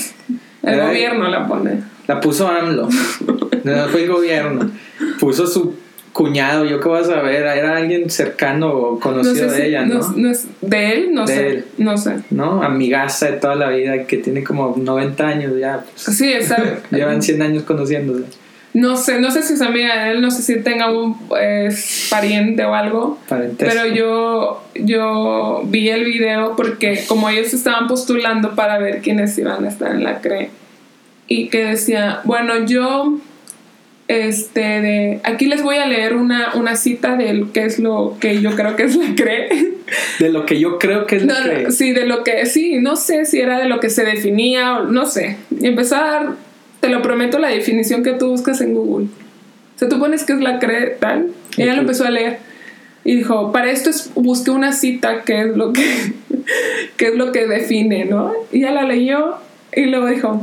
El 0.63 0.79
gobierno 0.79 1.27
la 1.27 1.47
pone. 1.47 1.81
La 2.07 2.19
puso 2.19 2.47
AMLO. 2.47 2.89
no 3.63 3.87
fue 3.89 4.03
el 4.03 4.11
gobierno. 4.11 4.71
Puso 5.19 5.47
su 5.47 5.75
cuñado, 6.13 6.65
yo 6.65 6.79
qué 6.79 6.89
vas 6.89 7.09
a 7.09 7.21
ver, 7.21 7.45
era 7.45 7.77
alguien 7.77 8.09
cercano 8.09 8.73
o 8.73 8.99
conocido 8.99 9.49
de 9.49 9.67
ella, 9.67 9.85
¿no? 9.85 9.99
No, 10.15 10.31
es 10.31 10.47
de 10.59 10.91
él, 10.91 11.13
no 11.13 11.27
sé, 11.27 11.63
no 11.77 11.97
sé. 11.97 12.15
¿No? 12.29 12.61
Amigaza 12.63 13.27
de 13.27 13.33
toda 13.33 13.55
la 13.55 13.69
vida, 13.69 14.05
que 14.05 14.17
tiene 14.17 14.43
como 14.43 14.75
90 14.75 15.27
años 15.27 15.53
ya. 15.57 15.85
Pues, 15.93 16.17
sí, 16.17 16.33
exacto. 16.33 16.81
Llevan 16.95 17.21
100 17.21 17.41
años 17.41 17.63
conociéndose. 17.63 18.25
No 18.73 18.97
sé, 18.97 19.19
no 19.19 19.31
sé 19.31 19.41
si 19.41 19.53
es 19.53 19.61
amiga 19.61 20.03
de 20.03 20.11
él, 20.11 20.21
no 20.21 20.29
sé 20.29 20.43
si 20.43 20.61
tenga 20.61 20.91
un 20.91 21.17
pariente 22.09 22.63
o 22.65 22.75
algo. 22.75 23.17
Pero 23.57 23.87
yo, 23.87 24.63
yo 24.75 25.63
vi 25.65 25.89
el 25.89 26.05
video 26.05 26.55
porque 26.55 27.03
como 27.07 27.29
ellos 27.29 27.53
estaban 27.53 27.87
postulando 27.87 28.55
para 28.55 28.77
ver 28.77 29.01
quiénes 29.01 29.37
iban 29.37 29.65
a 29.65 29.69
estar 29.69 29.91
en 29.91 30.03
la 30.03 30.19
CRE. 30.19 30.51
Y 31.27 31.49
que 31.49 31.65
decía, 31.65 32.21
bueno, 32.25 32.65
yo 32.65 33.19
este, 34.09 34.59
de, 34.59 35.19
aquí 35.23 35.45
les 35.45 35.61
voy 35.61 35.77
a 35.77 35.85
leer 35.85 36.15
una, 36.15 36.55
una 36.55 36.75
cita 36.75 37.15
de 37.15 37.45
qué 37.53 37.65
es 37.65 37.77
lo 37.77 38.17
que 38.19 38.41
yo 38.41 38.55
creo 38.55 38.75
que 38.75 38.83
es 38.83 38.95
la 38.95 39.13
CRE. 39.15 39.49
De 40.17 40.29
lo 40.29 40.47
que 40.47 40.59
yo 40.59 40.79
creo 40.79 41.05
que 41.05 41.17
es 41.17 41.25
la 41.25 41.43
CRE. 41.43 41.71
sí, 41.71 41.93
de 41.93 42.07
lo 42.07 42.23
que, 42.23 42.47
sí, 42.47 42.79
no 42.79 42.95
sé 42.95 43.25
si 43.25 43.39
era 43.39 43.59
de 43.59 43.67
lo 43.67 43.79
que 43.79 43.91
se 43.91 44.03
definía, 44.03 44.77
o 44.77 44.83
no 44.85 45.05
sé. 45.05 45.37
Y 45.51 45.71
dar, 45.75 46.33
te 46.79 46.89
lo 46.89 47.01
prometo, 47.01 47.39
la 47.39 47.49
definición 47.49 48.03
que 48.03 48.13
tú 48.13 48.29
buscas 48.29 48.61
en 48.61 48.73
Google. 48.73 49.07
O 49.75 49.79
sea, 49.79 49.89
tú 49.89 49.99
pones 49.99 50.23
qué 50.23 50.33
es 50.33 50.41
la 50.41 50.59
CRE 50.59 50.97
tal, 50.99 51.27
y 51.57 51.63
ella 51.63 51.75
lo 51.75 51.81
empezó 51.81 52.05
a 52.05 52.09
leer. 52.09 52.39
Y 53.05 53.15
dijo, 53.15 53.51
para 53.51 53.71
esto 53.71 53.89
es, 53.89 54.11
busqué 54.15 54.51
una 54.51 54.73
cita 54.73 55.23
que 55.23 55.41
es 55.41 55.55
lo 55.55 55.73
que, 55.73 56.13
que 56.97 57.07
es 57.07 57.15
lo 57.15 57.31
que 57.31 57.47
define, 57.47 58.05
¿no? 58.05 58.33
Y 58.51 58.59
ella 58.59 58.71
la 58.71 58.83
leyó 58.83 59.35
y 59.73 59.85
luego 59.85 60.07
dijo, 60.07 60.41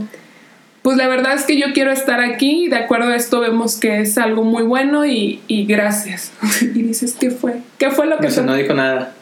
pues 0.83 0.97
la 0.97 1.09
verdad 1.09 1.35
es 1.35 1.43
que 1.43 1.59
yo 1.59 1.67
quiero 1.75 1.91
estar 1.91 2.21
aquí 2.21 2.65
y 2.65 2.69
de 2.69 2.77
acuerdo 2.77 3.09
a 3.09 3.17
esto 3.17 3.41
vemos 3.41 3.77
que 3.77 4.01
es 4.01 4.17
algo 4.19 4.45
muy 4.45 4.63
bueno 4.63 5.05
y, 5.05 5.41
gracias. 5.69 6.33
y 6.63 6.83
dices, 6.83 7.17
¿qué 7.19 7.31
fue? 7.31 7.55
¿Qué 7.79 7.91
fue 7.91 8.07
lo 8.07 8.19
que... 8.19 8.29
No, 8.29 8.43
no 8.43 8.55
dijo 8.55 8.73
nada. 8.73 9.13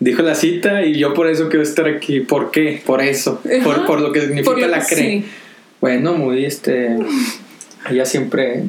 Dijo 0.00 0.22
la 0.22 0.34
cita 0.34 0.82
y 0.82 0.98
yo 0.98 1.14
por 1.14 1.28
eso 1.28 1.48
quiero 1.48 1.62
estar 1.62 1.86
aquí. 1.86 2.20
¿Por 2.20 2.50
qué? 2.50 2.82
Por 2.84 3.00
eso. 3.00 3.40
Por, 3.62 4.00
lo 4.00 4.12
que 4.12 4.22
significa 4.22 4.66
la 4.66 4.84
cree. 4.84 5.24
Bueno, 5.84 6.14
muy 6.14 6.46
este... 6.46 6.96
Ella 7.90 8.06
siempre 8.06 8.64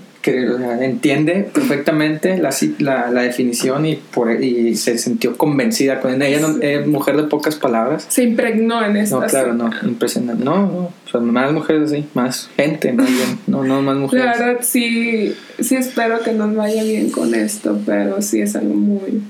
entiende 0.82 1.50
perfectamente 1.54 2.38
la, 2.38 2.54
la, 2.80 3.10
la, 3.10 3.22
definición 3.22 3.86
y, 3.86 3.96
por, 3.96 4.44
y 4.44 4.76
se 4.76 4.98
sintió 4.98 5.38
convencida 5.38 6.02
con 6.02 6.14
ella. 6.14 6.28
Ella 6.28 6.46
no, 6.46 6.62
es 6.62 6.86
mujer 6.86 7.16
de 7.16 7.24
pocas 7.24 7.56
palabras. 7.56 8.06
Se 8.10 8.24
impregnó 8.24 8.84
en 8.84 8.98
eso. 8.98 9.22
No, 9.22 9.28
claro, 9.28 9.54
no, 9.54 9.70
impresionante. 9.84 10.44
No, 10.44 10.92
no, 11.14 11.22
más 11.22 11.54
mujeres 11.54 11.90
así, 11.90 12.06
más 12.16 12.50
gente, 12.58 12.92
más 12.92 13.08
bien. 13.08 13.40
No, 13.48 13.64
no, 13.64 13.82
más 13.82 13.96
mujeres. 13.96 14.26
La 14.26 14.32
verdad, 14.34 14.58
sí, 14.62 15.34
sí 15.58 15.76
espero 15.78 16.20
que 16.20 16.34
nos 16.34 16.54
vaya 16.54 16.84
bien 16.84 17.12
con 17.12 17.34
esto, 17.34 17.80
pero 17.86 18.22
sí 18.22 18.42
es 18.42 18.58
algo 18.58 18.74
muy 18.74 19.24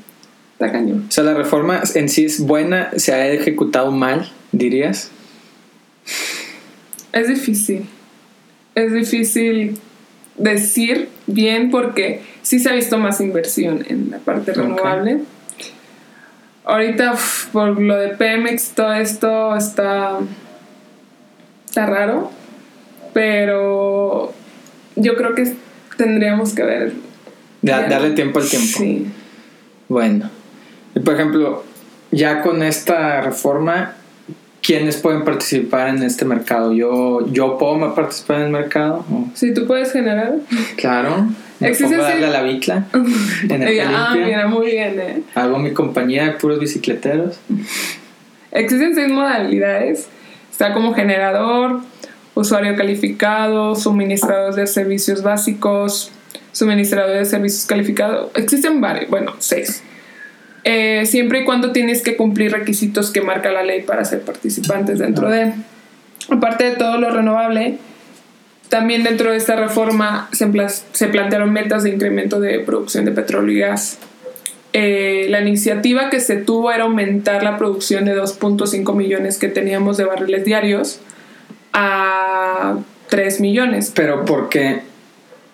tacaño. 0.58 1.04
O 1.08 1.12
sea, 1.12 1.24
la 1.24 1.36
reforma 1.36 1.84
en 1.94 2.10
sí 2.10 2.26
es 2.26 2.40
buena, 2.40 2.90
se 2.96 3.14
ha 3.14 3.28
ejecutado 3.28 3.92
mal, 3.92 4.32
dirías. 4.52 5.12
Es 7.16 7.30
difícil. 7.30 7.86
Es 8.76 8.92
difícil 8.92 9.80
decir 10.38 11.08
bien 11.28 11.72
porque 11.72 12.22
sí 12.42 12.60
se 12.60 12.70
ha 12.70 12.74
visto 12.74 12.98
más 12.98 13.22
inversión 13.22 13.86
en 13.88 14.12
la 14.12 14.18
parte 14.20 14.54
renovable. 14.54 15.22
Ahorita 16.66 17.16
por 17.54 17.80
lo 17.80 17.96
de 17.96 18.10
Pemex 18.10 18.72
todo 18.72 18.94
esto 18.94 19.56
está 19.56 20.20
está 21.66 21.86
raro, 21.86 22.32
pero 23.14 24.34
yo 24.98 25.16
creo 25.16 25.36
que 25.36 25.56
tendríamos 25.96 26.54
que 26.54 26.64
ver 26.64 26.94
darle 27.62 28.12
tiempo 28.12 28.40
al 28.40 28.50
tiempo. 28.50 28.78
Sí. 28.78 29.08
Bueno, 29.88 30.30
y 30.96 31.00
por 31.00 31.14
ejemplo, 31.14 31.64
ya 32.12 32.42
con 32.42 32.62
esta 32.62 33.22
reforma 33.22 33.94
¿quiénes 34.66 34.98
pueden 34.98 35.24
participar 35.24 35.90
en 35.90 36.02
este 36.02 36.26
mercado? 36.26 36.74
¿Yo, 36.74 37.28
yo 37.32 37.58
puedo 37.58 37.94
participar 37.94 38.38
en 38.38 38.44
el 38.48 38.52
mercado? 38.52 39.06
Sí, 39.34 39.54
tú 39.54 39.68
puedes 39.68 39.92
generar. 39.92 40.36
Claro. 40.76 41.28
A 41.62 41.68
darle 41.68 42.26
a 42.26 42.30
la 42.30 42.42
bicla. 42.42 42.86
ah, 42.94 44.16
mira, 44.16 44.48
muy 44.48 44.72
bien, 44.72 45.00
¿eh? 45.00 45.24
Hago 45.36 45.60
mi 45.60 45.72
compañía 45.72 46.26
de 46.26 46.32
puros 46.32 46.60
bicicleteros. 46.60 47.40
Existen 48.52 48.96
seis 48.96 49.10
modalidades. 49.10 50.08
Está 50.52 50.74
como 50.74 50.94
generador, 50.94 51.82
usuario 52.34 52.76
calificado, 52.76 53.76
suministrador 53.76 54.56
de 54.56 54.68
servicios 54.68 55.22
básicos, 55.22 56.12
suministrador 56.52 57.18
de 57.18 57.26
servicios 57.26 57.66
calificados. 57.66 58.32
Existen 58.36 58.82
varios, 58.82 59.10
bueno, 59.10 59.34
seis. 59.40 59.84
Eh, 60.68 61.06
siempre 61.06 61.42
y 61.42 61.46
cuando 61.46 61.72
tienes 61.72 62.02
que 62.02 62.18
cumplir 62.18 62.52
requisitos 62.52 63.12
que 63.12 63.22
marca 63.22 63.52
la 63.52 63.64
ley 63.64 63.84
para 63.84 64.04
ser 64.04 64.22
participantes 64.22 64.98
dentro 64.98 65.30
de. 65.30 65.54
Aparte 66.30 66.72
de 66.72 66.76
todo 66.76 66.98
lo 66.98 67.12
renovable, 67.12 67.78
también 68.70 69.04
dentro 69.04 69.30
de 69.30 69.38
esta 69.38 69.56
reforma 69.56 70.28
se, 70.32 70.52
se 70.92 71.08
plantearon 71.08 71.54
metas 71.54 71.84
de 71.84 71.92
incremento 71.92 72.40
de 72.40 72.60
producción 72.60 73.06
de 73.06 73.12
petróleo 73.12 73.56
y 73.56 73.60
gas. 73.60 74.00
Eh, 74.74 75.28
la 75.30 75.40
iniciativa 75.40 76.10
que 76.10 76.20
se 76.20 76.36
tuvo 76.36 76.72
era 76.72 76.86
aumentar 76.86 77.44
la 77.44 77.60
producción 77.60 78.04
de 78.06 78.20
2.5 78.20 78.96
millones 78.96 79.38
que 79.38 79.50
teníamos 79.50 79.98
de 79.98 80.06
barriles 80.06 80.46
diarios 80.46 81.00
a 81.74 82.80
3 83.10 83.40
millones. 83.40 83.92
Pero 83.96 84.26
porque 84.26 84.82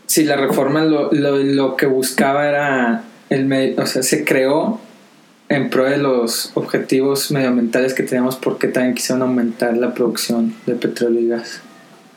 si 0.05 0.23
la 0.23 0.37
reforma 0.37 0.85
lo, 0.85 1.11
lo, 1.11 1.35
lo 1.35 1.75
que 1.75 1.85
buscaba 1.85 2.47
era 2.47 3.03
el 3.29 3.75
o 3.77 3.85
sea, 3.85 4.03
se 4.03 4.23
creó 4.23 4.79
en 5.51 5.69
pro 5.69 5.85
de 5.85 5.97
los 5.97 6.51
objetivos 6.53 7.31
medioambientales 7.31 7.93
que 7.93 8.03
teníamos, 8.03 8.37
¿por 8.37 8.57
qué 8.57 8.67
también 8.67 8.95
quisieron 8.95 9.21
aumentar 9.21 9.75
la 9.75 9.93
producción 9.93 10.53
de 10.65 10.75
petróleo 10.75 11.21
y 11.21 11.27
gas? 11.27 11.61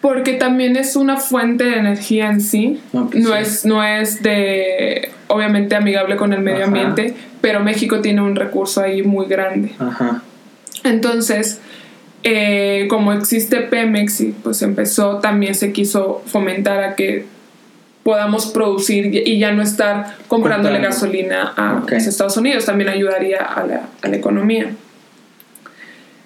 Porque 0.01 0.35
también 0.35 0.77
es 0.77 0.97
una 0.97 1.17
fuente 1.17 1.65
de 1.65 1.79
energía 1.79 2.29
en 2.31 2.41
sí. 2.41 2.81
No, 2.93 3.09
pues 3.09 3.27
es, 3.27 3.65
no 3.65 3.83
es 3.83 4.23
de, 4.23 5.11
obviamente, 5.29 5.75
amigable 5.75 6.17
con 6.17 6.33
el 6.33 6.41
medio 6.41 6.67
ambiente, 6.67 7.15
pero 7.41 7.61
México 7.61 8.01
tiene 8.01 8.21
un 8.21 8.37
recurso 8.37 8.83
ahí 8.83 9.03
muy 9.03 9.27
grande. 9.27 9.73
Ajá. 9.79 10.23
Entonces, 10.85 11.61
eh, 12.23 12.87
como 12.89 13.13
existe 13.13 13.61
Pemex 13.61 14.21
y 14.21 14.27
pues 14.33 14.63
empezó, 14.63 15.19
también 15.19 15.55
se 15.55 15.73
quiso 15.73 16.23
fomentar 16.27 16.85
a 16.85 16.95
que 16.95 17.27
podamos 18.05 18.47
producir 18.47 19.07
y 19.27 19.39
ya 19.39 19.51
no 19.53 19.63
estar 19.63 20.19
comprándole 20.29 20.79
gasolina 20.79 21.53
a 21.57 21.83
los 21.89 22.07
Estados 22.07 22.37
Unidos, 22.37 22.67
también 22.67 22.91
ayudaría 22.91 23.41
a 23.41 23.67
la, 23.67 23.89
a 24.03 24.09
la, 24.09 24.17
economía. 24.17 24.71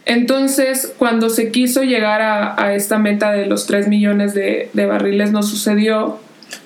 Entonces, 0.05 0.93
cuando 0.99 1.31
se 1.31 1.53
quiso 1.53 1.83
llegar 1.85 2.21
a, 2.21 2.61
a 2.61 2.75
esta 2.75 2.99
meta 2.99 3.31
de 3.31 3.47
los 3.47 3.67
3 3.67 3.89
millones 3.89 4.35
de, 4.35 4.71
de, 4.73 4.87
barriles, 4.87 5.31
no 5.31 5.43
sucedió. 5.43 6.19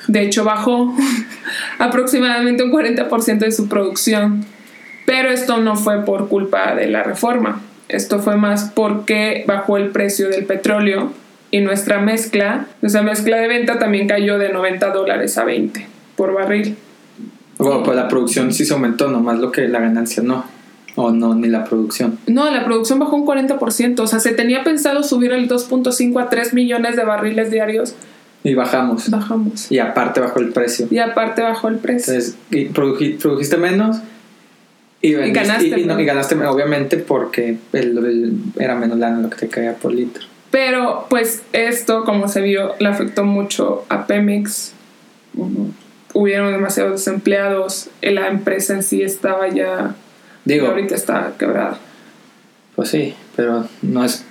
De 0.08 0.22
hecho, 0.22 0.44
bajó 0.44 0.94
aproximadamente 1.78 2.62
un 2.62 2.72
40% 2.72 3.38
de 3.38 3.52
su 3.52 3.68
producción. 3.68 4.46
Pero 5.04 5.30
esto 5.30 5.58
no 5.58 5.76
fue 5.76 6.04
por 6.04 6.28
culpa 6.28 6.74
de 6.74 6.86
la 6.86 7.02
reforma. 7.02 7.60
Esto 7.88 8.20
fue 8.20 8.36
más 8.36 8.70
porque 8.74 9.44
bajó 9.46 9.76
el 9.76 9.90
precio 9.90 10.30
del 10.30 10.46
petróleo 10.46 11.12
y 11.52 11.60
nuestra 11.60 12.00
mezcla, 12.00 12.66
nuestra 12.80 13.02
mezcla 13.02 13.36
de 13.36 13.46
venta 13.46 13.78
también 13.78 14.08
cayó 14.08 14.38
de 14.38 14.48
90 14.48 14.90
dólares 14.90 15.36
a 15.36 15.44
20 15.44 15.86
por 16.16 16.32
barril. 16.32 16.76
Bueno, 17.58 17.82
pues 17.82 17.94
la 17.94 18.08
producción 18.08 18.52
sí 18.54 18.64
se 18.64 18.72
aumentó, 18.72 19.08
nomás 19.08 19.38
lo 19.38 19.52
que 19.52 19.68
la 19.68 19.78
ganancia 19.78 20.22
no. 20.22 20.44
O 20.94 21.10
no, 21.10 21.34
ni 21.34 21.48
la 21.48 21.64
producción. 21.64 22.18
No, 22.26 22.50
la 22.50 22.64
producción 22.64 22.98
bajó 22.98 23.16
un 23.16 23.26
40%. 23.26 24.00
O 24.00 24.06
sea, 24.06 24.18
se 24.18 24.32
tenía 24.32 24.64
pensado 24.64 25.02
subir 25.02 25.32
el 25.32 25.46
2.5 25.46 26.22
a 26.22 26.30
3 26.30 26.54
millones 26.54 26.96
de 26.96 27.04
barriles 27.04 27.50
diarios. 27.50 27.94
Y 28.44 28.54
bajamos. 28.54 29.10
Bajamos. 29.10 29.70
Y 29.70 29.78
aparte 29.78 30.20
bajó 30.20 30.40
el 30.40 30.52
precio. 30.52 30.88
Y 30.90 30.98
aparte 30.98 31.42
bajó 31.42 31.68
el 31.68 31.76
precio. 31.76 32.14
Entonces, 32.14 32.36
y 32.50 32.64
produjiste 32.66 33.58
menos. 33.58 33.98
Y, 35.02 35.12
ganaste. 35.12 35.78
Y, 35.78 36.04
ganaste, 36.04 36.34
obviamente, 36.46 36.96
porque 36.96 37.58
era 38.58 38.74
menos 38.74 38.98
lana 38.98 39.20
lo 39.20 39.28
que 39.28 39.36
te 39.36 39.48
caía 39.48 39.74
por 39.74 39.92
litro. 39.92 40.31
Pero 40.52 41.06
pues 41.08 41.42
esto, 41.54 42.04
como 42.04 42.28
se 42.28 42.42
vio, 42.42 42.74
le 42.78 42.88
afectó 42.88 43.24
mucho 43.24 43.86
a 43.88 44.06
Pemex. 44.06 44.74
Hubieron 46.12 46.52
demasiados 46.52 46.92
desempleados. 46.92 47.88
La 48.02 48.28
empresa 48.28 48.74
en 48.74 48.82
sí 48.82 49.02
estaba 49.02 49.48
ya... 49.48 49.94
Digo, 50.44 50.66
ahorita 50.68 50.94
está 50.94 51.32
quebrada. 51.38 51.78
Pues 52.76 52.90
sí, 52.90 53.14
pero 53.34 53.66
no 53.80 54.04
es... 54.04 54.26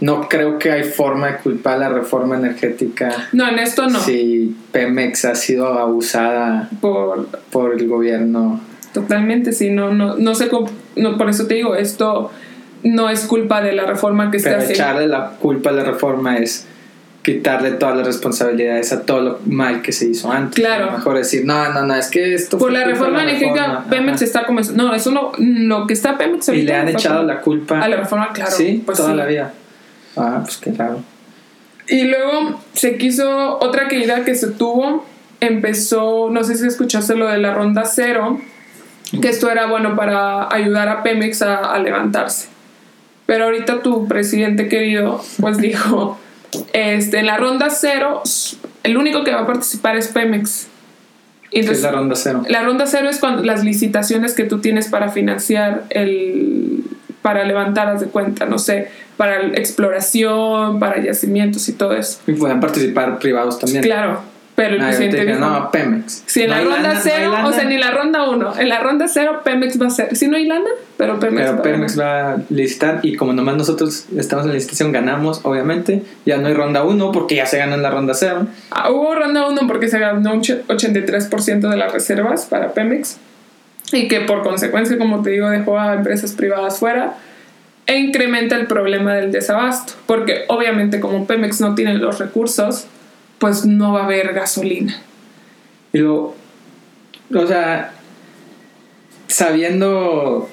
No 0.00 0.28
creo 0.28 0.58
que 0.58 0.70
hay 0.70 0.84
forma 0.84 1.28
de 1.28 1.36
culpar 1.38 1.78
la 1.78 1.88
reforma 1.88 2.36
energética. 2.36 3.28
No, 3.32 3.48
en 3.48 3.58
esto 3.58 3.86
no. 3.86 4.00
Si 4.00 4.54
Pemex 4.70 5.24
ha 5.24 5.34
sido 5.34 5.78
abusada 5.78 6.68
por, 6.82 7.28
por 7.50 7.72
el 7.72 7.88
gobierno. 7.88 8.60
Totalmente, 8.92 9.52
sí, 9.52 9.70
no, 9.70 9.94
no, 9.94 10.16
no 10.16 10.34
sé, 10.34 10.50
no, 10.96 11.16
por 11.16 11.30
eso 11.30 11.46
te 11.46 11.54
digo, 11.54 11.74
esto 11.74 12.30
no 12.84 13.08
es 13.08 13.24
culpa 13.26 13.62
de 13.62 13.72
la 13.72 13.86
reforma 13.86 14.30
que 14.30 14.36
está 14.36 14.50
haciendo. 14.50 14.74
Echarle 14.74 15.08
la 15.08 15.30
culpa 15.40 15.70
a 15.70 15.72
la 15.72 15.84
reforma 15.84 16.36
es 16.36 16.66
quitarle 17.24 17.72
todas 17.72 17.96
las 17.96 18.06
responsabilidades 18.06 18.92
a 18.92 19.02
todo 19.02 19.20
lo 19.20 19.38
mal 19.46 19.80
que 19.80 19.92
se 19.92 20.06
hizo 20.06 20.30
antes. 20.30 20.62
Claro. 20.62 20.92
mejor 20.92 21.16
decir, 21.16 21.44
no, 21.46 21.72
no, 21.72 21.82
no, 21.82 21.94
es 21.94 22.08
que 22.10 22.34
esto 22.34 22.58
Por 22.58 22.70
la 22.70 22.84
reforma 22.84 23.22
energética, 23.22 23.84
Pemex 23.88 24.22
está 24.22 24.44
como. 24.44 24.60
No, 24.74 24.94
eso 24.94 25.10
no. 25.10 25.32
Lo 25.38 25.86
que 25.86 25.94
está 25.94 26.18
Pemex 26.18 26.48
Y 26.50 26.62
le 26.62 26.74
han 26.74 26.88
echado 26.88 27.22
la 27.24 27.40
culpa. 27.40 27.80
A 27.80 27.88
la 27.88 27.96
reforma, 27.96 28.30
claro. 28.32 28.50
Sí, 28.50 28.82
pues 28.84 28.98
toda 28.98 29.14
la 29.14 29.24
vida. 29.24 29.52
Ah, 30.16 30.40
pues 30.44 30.58
qué 30.58 30.72
raro. 30.72 31.00
Y 31.88 32.04
luego 32.04 32.60
se 32.74 32.98
quiso. 32.98 33.58
Otra 33.58 33.88
caída 33.88 34.24
que 34.24 34.34
se 34.34 34.48
tuvo. 34.48 35.06
Empezó. 35.40 36.28
No 36.30 36.44
sé 36.44 36.56
si 36.56 36.66
escuchaste 36.66 37.16
lo 37.16 37.28
de 37.28 37.38
la 37.38 37.54
ronda 37.54 37.84
cero. 37.86 38.38
Que 39.22 39.28
esto 39.28 39.50
era 39.50 39.66
bueno 39.66 39.96
para 39.96 40.52
ayudar 40.52 40.88
a 40.88 41.02
Pemex 41.02 41.40
a 41.40 41.78
levantarse. 41.78 42.53
Pero 43.26 43.44
ahorita 43.44 43.82
tu 43.82 44.06
presidente 44.06 44.68
querido, 44.68 45.22
pues 45.40 45.58
dijo, 45.58 46.18
este, 46.72 47.20
en 47.20 47.26
la 47.26 47.36
ronda 47.36 47.70
cero, 47.70 48.22
el 48.82 48.96
único 48.96 49.24
que 49.24 49.32
va 49.32 49.40
a 49.40 49.46
participar 49.46 49.96
es 49.96 50.08
Pemex. 50.08 50.68
¿Qué 51.50 51.60
es 51.60 51.82
la 51.82 51.92
ronda 51.92 52.16
cero? 52.16 52.42
La 52.48 52.62
ronda 52.62 52.86
cero 52.86 53.08
es 53.08 53.18
cuando 53.18 53.42
las 53.44 53.64
licitaciones 53.64 54.34
que 54.34 54.44
tú 54.44 54.60
tienes 54.60 54.88
para 54.88 55.10
financiar 55.10 55.84
el 55.90 56.82
para 57.22 57.44
levantar 57.44 57.98
de 57.98 58.06
cuenta, 58.06 58.44
no 58.44 58.58
sé, 58.58 58.88
para 59.16 59.40
exploración, 59.56 60.78
para 60.78 61.02
yacimientos 61.02 61.66
y 61.70 61.72
todo 61.72 61.94
eso. 61.94 62.18
Y 62.26 62.32
pueden 62.32 62.60
participar 62.60 63.18
privados 63.18 63.58
también. 63.58 63.82
Claro. 63.82 64.33
Pero 64.54 64.76
el 64.76 64.80
presidente 64.80 65.24
dijo, 65.24 65.40
no, 65.40 65.70
Pemex. 65.72 66.22
Si 66.26 66.42
en 66.42 66.50
la 66.50 66.60
ronda 66.60 67.00
cero, 67.02 67.34
o 67.44 67.52
sea, 67.52 67.64
ni 67.64 67.76
la 67.76 67.90
ronda 67.90 68.30
uno, 68.30 68.56
en 68.56 68.68
la 68.68 68.78
ronda 68.78 69.08
cero 69.08 69.40
Pemex 69.42 69.82
va 69.82 69.86
a 69.88 69.90
ser. 69.90 70.16
Si 70.16 70.28
no 70.28 70.36
hay 70.36 70.46
lana, 70.46 70.70
pero 70.96 71.18
Pemex, 71.18 71.50
pero 71.50 71.62
Pemex 71.62 71.98
va 71.98 72.32
a 72.34 72.36
licitar 72.50 73.00
y 73.02 73.16
como 73.16 73.32
nomás 73.32 73.56
nosotros 73.56 74.06
estamos 74.16 74.44
en 74.44 74.50
la 74.50 74.54
licitación, 74.54 74.92
ganamos, 74.92 75.40
obviamente. 75.42 76.02
Ya 76.24 76.36
no 76.36 76.46
hay 76.46 76.54
ronda 76.54 76.84
uno 76.84 77.10
porque 77.10 77.34
ya 77.34 77.46
se 77.46 77.58
ganó 77.58 77.74
en 77.74 77.82
la 77.82 77.90
ronda 77.90 78.14
cero. 78.14 78.46
Ah, 78.70 78.92
hubo 78.92 79.14
ronda 79.16 79.48
uno 79.48 79.62
porque 79.66 79.88
se 79.88 79.98
ganó 79.98 80.32
un 80.32 80.42
83% 80.42 81.68
de 81.68 81.76
las 81.76 81.92
reservas 81.92 82.46
para 82.46 82.72
Pemex 82.72 83.18
y 83.92 84.06
que 84.06 84.20
por 84.20 84.44
consecuencia, 84.44 84.96
como 84.98 85.22
te 85.22 85.30
digo, 85.30 85.50
dejó 85.50 85.78
a 85.80 85.94
empresas 85.94 86.32
privadas 86.32 86.78
fuera 86.78 87.14
e 87.86 87.98
incrementa 87.98 88.56
el 88.56 88.66
problema 88.66 89.14
del 89.14 89.32
desabasto 89.32 89.94
porque 90.06 90.44
obviamente 90.48 91.00
como 91.00 91.26
Pemex 91.26 91.60
no 91.60 91.74
tiene 91.74 91.94
los 91.94 92.18
recursos 92.18 92.86
pues 93.38 93.66
no 93.66 93.92
va 93.92 94.02
a 94.02 94.04
haber 94.04 94.32
gasolina. 94.32 95.00
Y 95.92 95.98
luego, 95.98 96.34
o 97.34 97.46
sea, 97.46 97.92
sabiendo 99.28 100.48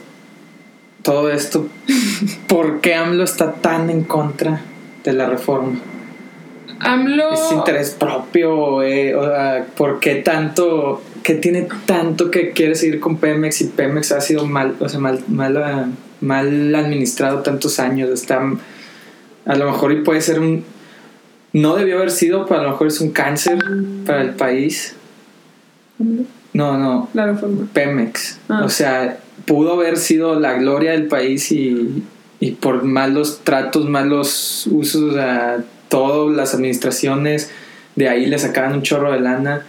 todo 1.03 1.31
esto, 1.31 1.67
¿por 2.47 2.81
qué 2.81 2.95
AMLO 2.95 3.23
está 3.23 3.53
tan 3.53 3.89
en 3.89 4.03
contra 4.03 4.61
de 5.03 5.13
la 5.13 5.27
reforma? 5.29 5.79
AMLO... 6.79 7.33
¿Es 7.33 7.51
interés 7.51 7.91
propio? 7.91 8.83
Eh? 8.83 9.15
O 9.15 9.23
sea, 9.23 9.65
¿por 9.77 9.99
qué 9.99 10.15
tanto, 10.15 11.01
qué 11.23 11.35
tiene 11.35 11.67
tanto 11.85 12.31
que 12.31 12.51
quiere 12.51 12.75
seguir 12.75 12.99
con 12.99 13.17
Pemex 13.17 13.61
y 13.61 13.65
Pemex 13.65 14.11
ha 14.11 14.21
sido 14.21 14.45
mal, 14.45 14.75
o 14.79 14.89
sea, 14.89 14.99
mal, 14.99 15.23
mal, 15.27 15.93
mal 16.21 16.75
administrado 16.75 17.41
tantos 17.41 17.79
años? 17.79 18.09
Está, 18.09 18.41
a 19.45 19.55
lo 19.55 19.71
mejor 19.71 19.91
y 19.91 20.01
puede 20.01 20.21
ser 20.21 20.39
un 20.39 20.63
no 21.53 21.75
debió 21.75 21.97
haber 21.97 22.11
sido, 22.11 22.45
pero 22.45 22.61
a 22.61 22.63
lo 22.63 22.71
mejor 22.71 22.87
es 22.87 23.01
un 23.01 23.11
cáncer 23.11 23.59
para 24.05 24.21
el 24.21 24.31
país. 24.31 24.95
No, 26.53 26.77
no. 26.77 27.09
La 27.13 27.27
reforma. 27.27 27.67
Pemex. 27.73 28.39
Ah. 28.49 28.61
O 28.63 28.69
sea, 28.69 29.19
pudo 29.45 29.73
haber 29.73 29.97
sido 29.97 30.39
la 30.39 30.53
gloria 30.53 30.91
del 30.91 31.07
país 31.07 31.51
y, 31.51 32.03
y 32.39 32.51
por 32.51 32.83
malos 32.83 33.41
tratos, 33.43 33.89
malos 33.89 34.67
usos 34.71 35.17
a 35.17 35.63
todas 35.89 36.35
las 36.35 36.53
administraciones, 36.53 37.51
de 37.95 38.07
ahí 38.07 38.25
le 38.25 38.39
sacaban 38.39 38.73
un 38.73 38.81
chorro 38.81 39.11
de 39.11 39.19
lana. 39.19 39.65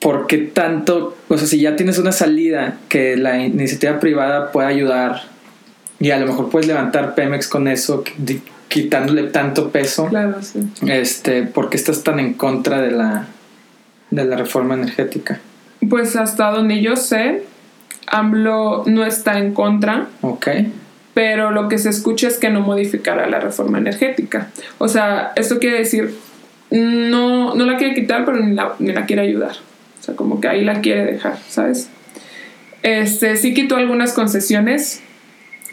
¿Por 0.00 0.26
qué 0.26 0.38
tanto? 0.38 1.16
O 1.28 1.38
sea, 1.38 1.46
si 1.46 1.60
ya 1.60 1.76
tienes 1.76 1.98
una 1.98 2.12
salida 2.12 2.78
que 2.88 3.16
la 3.16 3.38
iniciativa 3.38 3.98
privada 4.00 4.52
puede 4.52 4.68
ayudar 4.68 5.22
y 5.98 6.10
a 6.10 6.18
lo 6.18 6.26
mejor 6.26 6.50
puedes 6.50 6.66
levantar 6.66 7.14
Pemex 7.14 7.48
con 7.48 7.68
eso, 7.68 8.04
quitándole 8.68 9.24
tanto 9.24 9.70
peso, 9.70 10.06
Claro, 10.06 10.42
sí. 10.42 10.60
este, 10.88 11.42
¿por 11.42 11.70
qué 11.70 11.76
estás 11.76 12.02
tan 12.02 12.18
en 12.20 12.34
contra 12.34 12.80
de 12.80 12.90
la, 12.90 13.26
de 14.10 14.24
la 14.24 14.36
reforma 14.36 14.74
energética? 14.74 15.40
Pues 15.88 16.16
hasta 16.16 16.50
donde 16.50 16.80
yo 16.82 16.96
sé, 16.96 17.44
AMLO 18.08 18.84
no 18.86 19.04
está 19.04 19.38
en 19.38 19.52
contra, 19.54 20.06
Ok. 20.20 20.48
pero 21.14 21.50
lo 21.50 21.68
que 21.68 21.78
se 21.78 21.88
escucha 21.90 22.28
es 22.28 22.38
que 22.38 22.50
no 22.50 22.60
modificará 22.60 23.26
la 23.28 23.38
reforma 23.40 23.78
energética. 23.78 24.48
O 24.78 24.88
sea, 24.88 25.32
esto 25.36 25.58
quiere 25.58 25.78
decir, 25.78 26.14
no, 26.70 27.54
no 27.54 27.64
la 27.64 27.76
quiere 27.76 27.94
quitar, 27.94 28.24
pero 28.24 28.38
ni 28.38 28.54
la, 28.54 28.74
ni 28.78 28.92
la 28.92 29.06
quiere 29.06 29.22
ayudar. 29.22 29.52
O 30.00 30.02
sea, 30.02 30.16
como 30.16 30.40
que 30.40 30.48
ahí 30.48 30.64
la 30.64 30.80
quiere 30.80 31.04
dejar, 31.04 31.38
¿sabes? 31.48 31.88
Este, 32.82 33.36
sí 33.36 33.54
quitó 33.54 33.76
algunas 33.76 34.12
concesiones, 34.12 35.00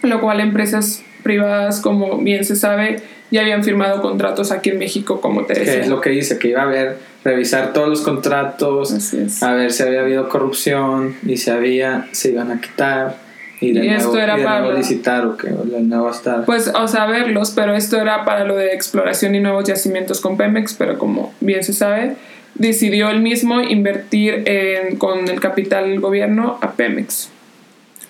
lo 0.01 0.19
cual 0.21 0.39
empresas 0.39 1.03
privadas, 1.23 1.79
como 1.81 2.17
bien 2.19 2.43
se 2.45 2.55
sabe, 2.55 2.97
ya 3.31 3.41
habían 3.41 3.63
firmado 3.63 4.01
contratos 4.01 4.51
aquí 4.51 4.69
en 4.69 4.77
México, 4.79 5.19
como 5.21 5.45
te 5.45 5.53
Que 5.53 5.59
decía. 5.61 5.81
es 5.81 5.87
lo 5.87 6.01
que 6.01 6.11
dice, 6.11 6.37
que 6.37 6.49
iba 6.49 6.61
a 6.61 6.65
haber, 6.65 6.97
revisar 7.23 7.71
todos 7.73 7.87
los 7.89 8.01
contratos, 8.01 8.93
a 9.41 9.53
ver 9.53 9.71
si 9.71 9.81
había 9.83 10.01
habido 10.01 10.27
corrupción 10.29 11.15
y 11.25 11.37
si 11.37 11.49
había, 11.49 12.07
se 12.11 12.29
iban 12.31 12.51
a 12.51 12.59
quitar 12.59 13.15
y 13.61 13.71
de 13.71 13.85
Y 13.85 13.87
nuevo, 13.87 14.01
esto 14.03 14.19
era 14.19 14.33
y 14.33 14.37
de 14.41 14.43
nuevo 14.43 14.65
para- 14.67 14.77
licitar 14.77 15.25
o 15.25 15.37
que 15.37 15.47
de 15.47 15.79
nuevo 15.81 16.09
estar. 16.11 16.43
Pues, 16.45 16.67
o 16.67 16.87
sea, 16.87 17.05
verlos, 17.05 17.51
pero 17.55 17.73
esto 17.75 17.99
era 17.99 18.25
para 18.25 18.43
lo 18.43 18.55
de 18.57 18.73
exploración 18.73 19.35
y 19.35 19.39
nuevos 19.39 19.63
yacimientos 19.63 20.19
con 20.19 20.35
Pemex, 20.35 20.73
pero 20.73 20.99
como 20.99 21.33
bien 21.39 21.63
se 21.63 21.71
sabe, 21.71 22.15
decidió 22.55 23.09
él 23.09 23.21
mismo 23.21 23.61
invertir 23.61 24.43
en- 24.45 24.97
con 24.97 25.27
el 25.27 25.39
capital 25.39 25.89
del 25.89 26.01
gobierno 26.01 26.59
a 26.61 26.73
Pemex. 26.73 27.29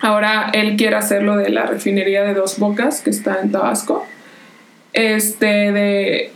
Ahora 0.03 0.49
él 0.51 0.75
quiere 0.75 0.97
hacer 0.97 1.23
lo 1.23 1.37
de 1.37 1.49
la 1.49 1.65
refinería 1.65 2.23
de 2.23 2.33
Dos 2.33 2.59
Bocas, 2.59 2.99
que 2.99 3.09
está 3.09 3.39
en 3.41 3.53
Tabasco. 3.53 4.05
Este, 4.91 5.71
de, 5.71 6.31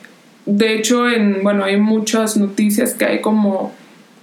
de 0.45 0.73
hecho, 0.73 1.09
en, 1.09 1.43
bueno, 1.43 1.65
hay 1.65 1.75
muchas 1.75 2.37
noticias 2.37 2.93
que 2.93 3.03
hay 3.03 3.19
como, 3.19 3.73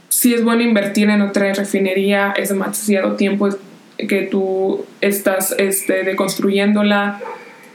si 0.09 0.33
es 0.33 0.43
bueno 0.43 0.63
invertir 0.63 1.11
en 1.11 1.21
otra 1.21 1.53
refinería, 1.53 2.33
es 2.35 2.49
demasiado 2.49 3.17
tiempo 3.17 3.51
que 3.99 4.23
tú 4.23 4.87
estás 5.03 5.55
este, 5.59 6.05
deconstruyéndola. 6.05 7.21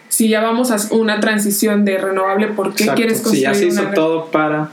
Si 0.08 0.27
ya 0.27 0.41
vamos 0.41 0.71
a 0.71 0.95
una 0.95 1.19
transición 1.19 1.86
de 1.86 1.99
renovable, 1.99 2.47
¿por 2.47 2.73
qué 2.73 2.86
Exacto. 2.86 2.95
quieres 2.95 3.17
Si 3.19 3.23
construir 3.23 3.47
ya 3.47 3.53
se 3.53 3.67
hizo 3.67 3.82
una 3.84 3.93
todo 3.93 4.32
para 4.32 4.71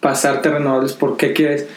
pasarte 0.00 0.50
renovables, 0.50 0.94
¿por 0.94 1.16
qué 1.16 1.32
quieres? 1.32 1.68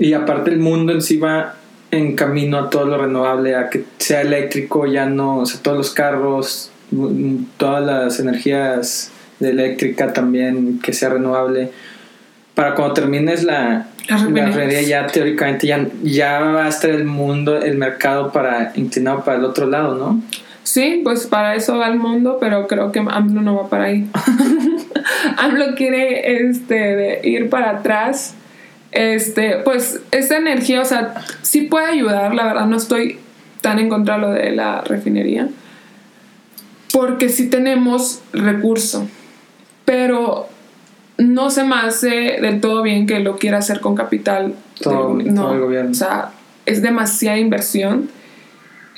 Y 0.00 0.12
aparte 0.14 0.50
el 0.50 0.58
mundo 0.58 0.92
en 0.92 1.02
sí 1.02 1.18
va 1.18 1.54
en 1.90 2.14
camino 2.14 2.58
a 2.58 2.70
todo 2.70 2.86
lo 2.86 2.98
renovable, 2.98 3.56
a 3.56 3.68
que 3.68 3.84
sea 3.98 4.20
eléctrico, 4.20 4.86
ya 4.86 5.06
no, 5.06 5.38
o 5.38 5.46
sea, 5.46 5.60
todos 5.60 5.76
los 5.76 5.90
carros, 5.90 6.70
todas 7.56 7.84
las 7.84 8.20
energías 8.20 9.12
de 9.38 9.50
eléctrica 9.50 10.12
también, 10.12 10.80
que 10.80 10.92
sea 10.92 11.10
renovable. 11.10 11.70
Para 12.54 12.74
cuando 12.74 12.94
termines 12.94 13.42
la, 13.42 13.86
refinería, 14.08 14.82
ya 14.82 15.06
teóricamente 15.06 15.66
ya, 15.66 15.86
ya 16.02 16.40
va 16.40 16.66
a 16.66 16.68
estar 16.68 16.90
el 16.90 17.04
mundo, 17.04 17.56
el 17.56 17.78
mercado 17.78 18.32
para 18.32 18.72
inclinado 18.74 19.24
para 19.24 19.38
el 19.38 19.44
otro 19.44 19.66
lado, 19.66 19.94
¿no? 19.96 20.20
Sí, 20.62 21.00
pues 21.02 21.26
para 21.26 21.54
eso 21.54 21.78
va 21.78 21.88
el 21.88 21.98
mundo, 21.98 22.38
pero 22.38 22.66
creo 22.66 22.92
que 22.92 23.00
AMLO 23.00 23.40
no 23.40 23.56
va 23.56 23.68
para 23.68 23.84
ahí. 23.84 24.08
AMLO 25.38 25.74
quiere 25.74 26.48
este, 26.48 27.26
ir 27.26 27.48
para 27.48 27.70
atrás. 27.70 28.34
Este, 28.92 29.56
pues 29.64 30.00
esta 30.10 30.36
energía, 30.36 30.80
o 30.80 30.84
sea, 30.84 31.14
sí 31.42 31.62
puede 31.62 31.86
ayudar, 31.86 32.34
la 32.34 32.44
verdad 32.44 32.66
no 32.66 32.76
estoy 32.76 33.18
tan 33.60 33.78
en 33.78 33.88
contra 33.88 34.14
de 34.16 34.20
lo 34.20 34.30
de 34.30 34.50
la 34.50 34.80
refinería, 34.80 35.48
porque 36.92 37.28
sí 37.28 37.48
tenemos 37.48 38.20
recurso, 38.32 39.06
pero 39.84 40.48
no 41.18 41.50
se 41.50 41.64
me 41.64 41.76
hace 41.76 42.08
del 42.40 42.60
todo 42.60 42.82
bien 42.82 43.06
que 43.06 43.20
lo 43.20 43.38
quiera 43.38 43.58
hacer 43.58 43.80
con 43.80 43.94
capital. 43.94 44.54
Todo- 44.82 45.16
del- 45.16 45.34
no, 45.34 45.42
todo 45.42 45.54
el 45.54 45.60
gobierno. 45.60 45.90
O 45.90 45.94
sea, 45.94 46.30
es 46.66 46.82
demasiada 46.82 47.38
inversión. 47.38 48.08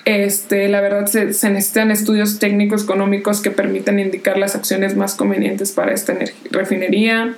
Este, 0.05 0.69
la 0.69 0.81
verdad 0.81 1.07
se, 1.07 1.33
se 1.33 1.51
necesitan 1.51 1.91
estudios 1.91 2.39
técnicos 2.39 2.85
económicos 2.85 3.41
que 3.41 3.51
permitan 3.51 3.99
indicar 4.01 4.37
las 4.39 4.55
acciones 4.57 4.97
más 4.97 5.15
convenientes 5.15 5.73
para 5.73 5.93
esta 5.93 6.15
refinería. 6.51 7.35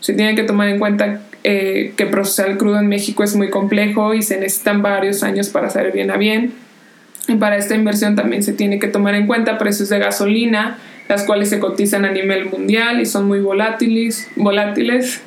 Se 0.00 0.12
tiene 0.12 0.34
que 0.34 0.42
tomar 0.44 0.68
en 0.68 0.78
cuenta 0.78 1.20
eh, 1.46 1.92
que 1.96 2.06
procesar 2.06 2.48
el 2.48 2.56
crudo 2.56 2.78
en 2.78 2.88
México 2.88 3.22
es 3.22 3.36
muy 3.36 3.50
complejo 3.50 4.14
y 4.14 4.22
se 4.22 4.40
necesitan 4.40 4.80
varios 4.80 5.22
años 5.22 5.50
para 5.50 5.68
saber 5.68 5.92
bien 5.92 6.10
a 6.10 6.16
bien. 6.16 6.54
Y 7.28 7.36
para 7.36 7.58
esta 7.58 7.74
inversión 7.74 8.16
también 8.16 8.42
se 8.42 8.54
tiene 8.54 8.78
que 8.78 8.88
tomar 8.88 9.14
en 9.14 9.26
cuenta 9.26 9.58
precios 9.58 9.90
de 9.90 9.98
gasolina, 9.98 10.78
las 11.06 11.24
cuales 11.24 11.50
se 11.50 11.58
cotizan 11.58 12.06
a 12.06 12.10
nivel 12.10 12.46
mundial 12.46 12.98
y 13.00 13.06
son 13.06 13.26
muy 13.26 13.40
volátiles, 13.40 14.28
volátiles 14.36 15.20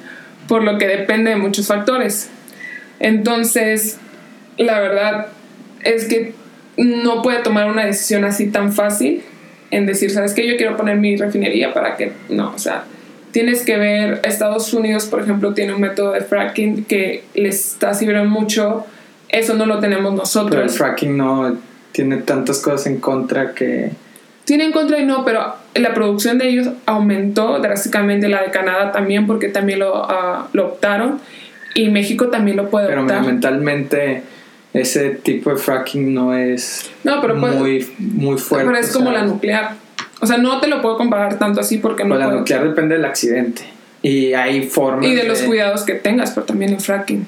por 0.47 0.63
lo 0.63 0.79
que 0.79 0.87
depende 0.87 1.29
de 1.29 1.35
muchos 1.35 1.67
factores. 1.67 2.29
Entonces, 2.99 3.99
la 4.57 4.79
verdad 4.79 5.27
es 5.83 6.05
que 6.05 6.33
no 6.77 7.21
puede 7.21 7.43
tomar 7.43 7.69
una 7.69 7.85
decisión 7.85 8.25
así 8.25 8.47
tan 8.47 8.73
fácil 8.73 9.21
en 9.69 9.85
decir, 9.85 10.09
¿sabes 10.09 10.33
qué? 10.33 10.47
Yo 10.47 10.57
quiero 10.57 10.77
poner 10.77 10.97
mi 10.97 11.15
refinería 11.15 11.73
para 11.73 11.95
que... 11.95 12.11
No, 12.29 12.53
o 12.55 12.59
sea, 12.59 12.85
tienes 13.37 13.63
que 13.63 13.77
ver, 13.77 14.19
Estados 14.23 14.73
Unidos, 14.73 15.05
por 15.05 15.21
ejemplo, 15.21 15.53
tiene 15.53 15.71
un 15.75 15.79
método 15.79 16.13
de 16.13 16.21
fracking 16.21 16.85
que 16.85 17.23
les 17.35 17.73
está 17.73 17.93
sirviendo 17.93 18.27
mucho, 18.27 18.83
eso 19.29 19.53
no 19.53 19.67
lo 19.67 19.77
tenemos 19.77 20.05
Pero 20.05 20.11
el 20.13 20.17
nosotros. 20.17 20.75
fracking 20.75 21.15
no 21.15 21.55
tiene 21.91 22.17
tantas 22.17 22.57
cosas 22.57 22.87
en 22.87 22.97
contra 22.99 23.53
que... 23.53 23.91
Tiene 24.45 24.63
en 24.65 24.71
contra 24.71 24.97
y 24.97 25.05
no, 25.05 25.23
pero 25.23 25.53
la 25.75 25.93
producción 25.93 26.39
de 26.39 26.49
ellos 26.49 26.69
aumentó 26.87 27.59
drásticamente, 27.59 28.27
la 28.27 28.41
de 28.41 28.49
Canadá 28.49 28.91
también, 28.91 29.27
porque 29.27 29.49
también 29.49 29.77
lo, 29.81 30.03
ah, 30.09 30.47
lo 30.53 30.65
optaron, 30.69 31.19
y 31.75 31.89
México 31.89 32.29
también 32.29 32.57
lo 32.57 32.71
puede 32.71 32.87
Pero 32.87 33.03
optar. 33.03 33.21
mentalmente 33.23 34.23
ese 34.73 35.11
tipo 35.11 35.51
de 35.51 35.57
fracking 35.57 36.11
no 36.11 36.33
es 36.33 36.89
No, 37.03 37.21
pero 37.21 37.39
puede- 37.39 37.55
muy, 37.55 37.87
muy 37.99 38.39
fuerte. 38.39 38.65
pero 38.65 38.79
es 38.79 38.91
como 38.91 39.11
la 39.11 39.21
nuclear. 39.25 39.75
O 40.19 40.25
sea, 40.27 40.37
no 40.37 40.59
te 40.59 40.67
lo 40.67 40.81
puedo 40.81 40.97
comparar 40.97 41.37
tanto 41.39 41.59
así 41.61 41.77
porque 41.77 42.03
no 42.03 42.15
pues 42.15 42.19
la 42.27 42.31
nuclear 42.33 42.67
depende 42.67 42.95
del 42.95 43.05
accidente. 43.05 43.61
Y 44.01 44.33
hay 44.33 44.63
formas 44.63 45.05
Y 45.05 45.15
de 45.15 45.23
los 45.23 45.41
cuidados 45.41 45.83
que 45.83 45.93
tengas, 45.93 46.31
pero 46.31 46.45
también 46.45 46.73
el 46.73 46.79
fracking. 46.79 47.27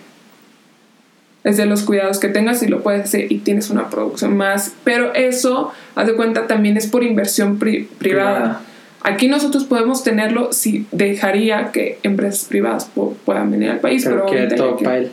Es 1.43 1.57
de 1.57 1.65
los 1.65 1.83
cuidados 1.83 2.19
que 2.19 2.27
tengas 2.27 2.61
y 2.63 2.67
lo 2.67 2.81
puedes 2.83 3.03
hacer 3.05 3.31
y 3.31 3.39
tienes 3.39 3.69
una 3.69 3.89
producción 3.89 4.35
más. 4.35 4.73
Pero 4.83 5.13
eso, 5.13 5.71
haz 5.95 6.07
de 6.07 6.13
cuenta, 6.15 6.47
también 6.47 6.77
es 6.77 6.87
por 6.87 7.03
inversión 7.03 7.57
pri- 7.59 7.87
privada. 7.97 8.35
Privada. 8.39 8.61
Aquí 9.03 9.27
nosotros 9.29 9.63
podemos 9.63 10.03
tenerlo 10.03 10.51
si 10.51 10.85
dejaría 10.91 11.71
que 11.71 11.99
empresas 12.03 12.45
privadas 12.45 12.89
pu- 12.93 13.15
puedan 13.23 13.49
venir 13.51 13.69
al 13.69 13.79
país, 13.79 14.03
pero, 14.03 14.25
Pero 14.25 14.49
que 14.49 14.55
todo 14.55 14.75
que- 14.77 14.83
para 14.83 14.97
él. 14.97 15.11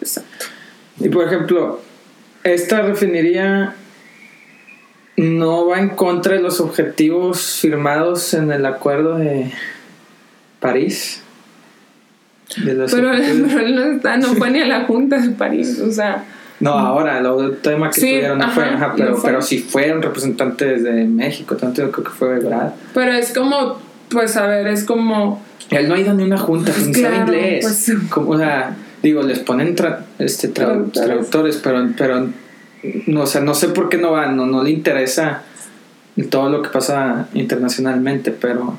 Exacto. 0.00 0.46
Y 0.98 1.08
por 1.08 1.24
ejemplo, 1.26 1.80
esta 2.42 2.82
refinería 2.82 3.74
no 5.16 5.66
va 5.66 5.78
en 5.80 5.90
contra 5.90 6.34
de 6.34 6.40
los 6.42 6.60
objetivos 6.60 7.58
firmados 7.60 8.32
en 8.34 8.50
el 8.52 8.64
acuerdo 8.66 9.18
de 9.18 9.50
París. 10.60 11.22
De 12.64 12.74
los 12.74 12.92
Pero, 12.92 13.10
pero 13.12 13.60
él 13.60 13.74
no, 13.76 13.82
está, 13.96 14.16
no 14.16 14.28
fue 14.34 14.50
ni 14.50 14.60
a 14.60 14.66
la 14.66 14.84
Junta 14.84 15.18
de 15.18 15.30
París, 15.30 15.80
o 15.80 15.92
sea, 15.92 16.24
No, 16.58 16.70
ahora, 16.72 17.18
el 17.18 17.58
tema 17.58 17.90
que 17.90 18.00
Sí, 18.00 18.08
tuvieron 18.08 18.38
no 18.38 18.50
fue, 18.50 18.64
ajá, 18.64 18.88
no 18.88 18.94
pero, 18.96 19.16
fue. 19.16 19.30
pero 19.30 19.42
sí 19.42 19.58
fueron 19.60 20.02
representantes 20.02 20.82
de 20.82 21.04
México, 21.04 21.56
tanto 21.56 21.82
yo 21.82 21.92
creo 21.92 22.04
que 22.04 22.10
fue 22.10 22.36
Ebrard. 22.38 22.72
pero 22.92 23.12
es 23.12 23.32
como, 23.32 23.78
pues 24.10 24.36
a 24.36 24.46
ver, 24.46 24.66
es 24.66 24.82
como 24.84 25.40
Él 25.70 25.88
no 25.88 25.94
ha 25.94 26.00
ido 26.00 26.12
ni 26.14 26.24
una 26.24 26.38
junta, 26.38 26.72
Pues 26.72 26.88
ni 26.88 26.94
sabe 26.94 27.16
inglés. 27.18 27.60
pues. 27.62 27.92
Como, 28.10 28.30
o 28.32 28.38
sea, 28.38 28.74
digo, 29.02 29.22
les 29.22 29.38
ponen 29.38 29.76
tra- 29.76 30.00
este, 30.18 30.48
traductores, 30.48 31.60
pero, 31.62 31.88
pero 31.96 32.28
no, 33.06 33.22
o 33.22 33.26
sea, 33.26 33.40
no 33.40 33.54
sé 33.54 33.68
por 33.68 33.88
qué 33.88 33.98
no 33.98 34.12
van, 34.12 34.36
no, 34.36 34.46
no 34.46 34.62
le 34.62 34.70
interesa 34.70 35.42
todo 36.30 36.48
lo 36.50 36.62
que 36.62 36.68
pasa 36.70 37.28
internacionalmente, 37.34 38.30
pero 38.30 38.76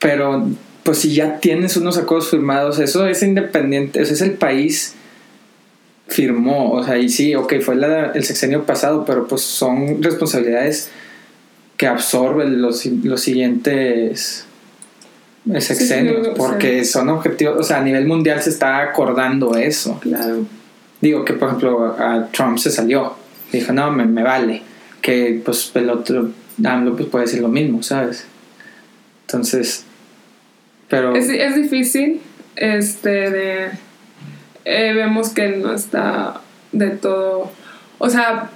pero 0.00 0.48
pues 0.82 0.98
si 0.98 1.14
ya 1.14 1.38
tienes 1.40 1.76
unos 1.76 1.96
acuerdos 1.96 2.28
firmados, 2.30 2.78
eso 2.78 3.06
es 3.06 3.22
independiente, 3.22 4.02
ese 4.02 4.12
es 4.14 4.20
el 4.20 4.32
país 4.32 4.94
firmó, 6.08 6.72
o 6.72 6.84
sea, 6.84 6.98
y 6.98 7.08
sí, 7.08 7.34
ok, 7.34 7.54
fue 7.62 7.76
la- 7.76 8.12
el 8.12 8.24
sexenio 8.24 8.64
pasado, 8.64 9.04
pero 9.06 9.26
pues 9.26 9.40
son 9.40 10.02
responsabilidades 10.02 10.90
que 11.78 11.86
absorbe 11.86 12.46
los, 12.46 12.84
los 12.86 13.20
siguientes 13.22 14.44
sexenios, 15.60 16.28
porque 16.36 16.84
son 16.84 17.08
objetivos, 17.08 17.56
o 17.58 17.62
sea, 17.62 17.78
a 17.78 17.82
nivel 17.82 18.06
mundial 18.06 18.42
se 18.42 18.50
está 18.50 18.82
acordando 18.82 19.56
eso. 19.56 19.98
Claro. 20.00 20.44
Digo 21.04 21.22
que, 21.22 21.34
por 21.34 21.48
ejemplo, 21.48 21.96
a 21.98 22.28
Trump 22.32 22.56
se 22.56 22.70
salió, 22.70 23.12
dijo, 23.52 23.74
no, 23.74 23.90
me, 23.90 24.22
vale, 24.22 24.62
que 25.02 25.38
pues 25.44 25.70
el 25.74 25.90
otro 25.90 26.30
AMLO 26.64 26.96
pues 26.96 27.10
puede 27.10 27.26
decir 27.26 27.42
lo 27.42 27.48
mismo, 27.48 27.82
¿sabes? 27.82 28.26
Entonces, 29.26 29.84
pero... 30.88 31.14
Es, 31.14 31.28
es 31.28 31.56
difícil, 31.56 32.22
este, 32.56 33.30
de... 33.30 33.70
Eh, 34.64 34.94
vemos 34.94 35.28
que 35.28 35.48
no 35.48 35.74
está 35.74 36.40
de 36.72 36.88
todo... 36.88 37.52
O 37.98 38.08
sea, 38.08 38.48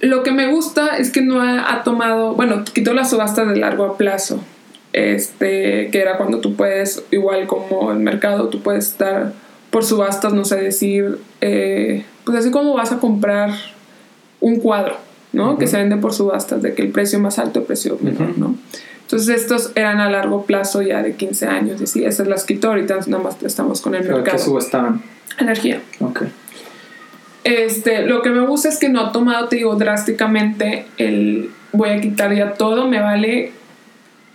lo 0.00 0.22
que 0.22 0.32
me 0.32 0.48
gusta 0.48 0.98
es 0.98 1.10
que 1.10 1.22
no 1.22 1.40
ha, 1.40 1.82
tomado, 1.82 2.34
bueno, 2.34 2.62
quitó 2.74 2.92
las 2.92 3.08
subastas 3.08 3.48
de 3.48 3.56
largo 3.56 3.96
plazo, 3.96 4.44
este, 4.92 5.88
que 5.90 5.98
era 5.98 6.18
cuando 6.18 6.40
tú 6.40 6.56
puedes, 6.56 7.02
igual 7.10 7.46
como 7.46 7.90
el 7.90 8.00
mercado, 8.00 8.50
tú 8.50 8.60
puedes 8.60 8.86
estar 8.88 9.32
por 9.76 9.84
subastas, 9.84 10.32
no 10.32 10.46
sé 10.46 10.56
decir, 10.56 11.18
eh, 11.42 12.02
pues 12.24 12.38
así 12.38 12.50
como 12.50 12.72
vas 12.72 12.92
a 12.92 12.98
comprar 12.98 13.50
un 14.40 14.56
cuadro, 14.56 14.96
¿no? 15.34 15.58
Que 15.58 15.66
se 15.66 15.76
vende 15.76 15.98
por 15.98 16.14
subastas, 16.14 16.62
de 16.62 16.72
que 16.72 16.80
el 16.80 16.88
precio 16.88 17.18
más 17.18 17.38
alto, 17.38 17.58
el 17.58 17.66
precio 17.66 17.98
menor, 18.00 18.38
¿no? 18.38 18.56
Entonces 19.02 19.38
estos 19.38 19.72
eran 19.74 20.00
a 20.00 20.08
largo 20.08 20.46
plazo 20.46 20.80
ya 20.80 21.02
de 21.02 21.14
15 21.14 21.46
años, 21.48 21.82
y 21.82 21.86
sí, 21.86 22.06
esas 22.06 22.26
las 22.26 22.44
quitó, 22.44 22.68
ahorita 22.68 23.00
nada 23.08 23.22
más 23.22 23.36
estamos 23.42 23.82
con 23.82 23.94
el 23.94 24.00
¿Pero 24.00 24.16
mercado. 24.16 24.38
¿Qué 24.38 24.42
subastaban? 24.42 25.02
Energía. 25.38 25.82
Ok. 26.00 26.22
Este, 27.44 28.06
lo 28.06 28.22
que 28.22 28.30
me 28.30 28.46
gusta 28.46 28.70
es 28.70 28.78
que 28.78 28.88
no 28.88 29.00
ha 29.00 29.12
tomado, 29.12 29.46
te 29.48 29.56
digo, 29.56 29.74
drásticamente 29.74 30.86
el 30.96 31.50
voy 31.72 31.90
a 31.90 32.00
quitar 32.00 32.34
ya 32.34 32.54
todo, 32.54 32.88
me 32.88 33.02
vale 33.02 33.52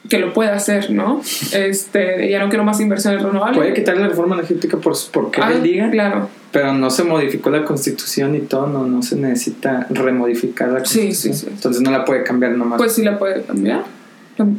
que 0.09 0.17
lo 0.19 0.33
pueda 0.33 0.55
hacer, 0.55 0.91
¿no? 0.91 1.21
Este, 1.53 2.29
ya 2.29 2.39
no 2.39 2.49
quiero 2.49 2.63
más 2.63 2.79
inversiones 2.81 3.21
renovables. 3.21 3.57
Puede 3.57 3.73
quitar 3.73 3.97
la 3.97 4.07
reforma 4.07 4.35
energética 4.35 4.77
por, 4.77 4.93
porque 5.11 5.41
Ah, 5.41 5.51
él 5.53 5.63
diga, 5.63 5.89
Claro. 5.91 6.27
pero 6.51 6.73
no 6.73 6.89
se 6.89 7.03
modificó 7.03 7.49
la 7.49 7.63
constitución 7.63 8.35
y 8.35 8.39
todo, 8.39 8.67
no, 8.67 8.85
no 8.85 9.03
se 9.03 9.15
necesita 9.15 9.87
remodificar 9.89 10.69
la 10.69 10.83
Sí, 10.85 10.99
constitución. 11.01 11.33
sí, 11.35 11.39
sí. 11.45 11.47
Entonces 11.51 11.81
no 11.81 11.91
la 11.91 12.03
puede 12.03 12.23
cambiar 12.23 12.53
nomás. 12.53 12.77
Pues 12.77 12.93
sí 12.93 13.03
la 13.03 13.17
puede 13.19 13.43
cambiar. 13.43 13.83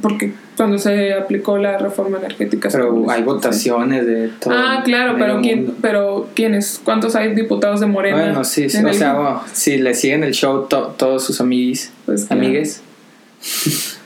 Porque 0.01 0.33
cuando 0.57 0.79
se 0.79 1.13
aplicó 1.13 1.59
la 1.59 1.77
reforma 1.77 2.19
energética. 2.19 2.69
pero 2.71 3.11
hay 3.11 3.23
votaciones 3.25 4.07
de 4.07 4.29
todo. 4.29 4.55
Ah, 4.57 4.83
claro, 4.85 5.17
pero 5.19 5.41
¿quién, 5.41 5.75
pero 5.81 6.29
¿quiénes? 6.37 6.81
¿Cuántos 6.85 7.17
hay 7.17 7.35
diputados 7.35 7.81
de 7.81 7.87
Morena? 7.87 8.17
Bueno, 8.19 8.45
sí, 8.45 8.71
sí. 8.71 8.79
O 8.85 8.93
sea, 8.93 9.15
bueno, 9.15 9.43
si 9.53 9.79
le 9.79 9.95
siguen 9.95 10.23
el 10.23 10.35
show 10.35 10.67
to- 10.69 10.95
todos 10.97 11.25
sus 11.25 11.41
amiguis, 11.41 11.91
Pues, 12.07 12.27
claro. 12.27 12.43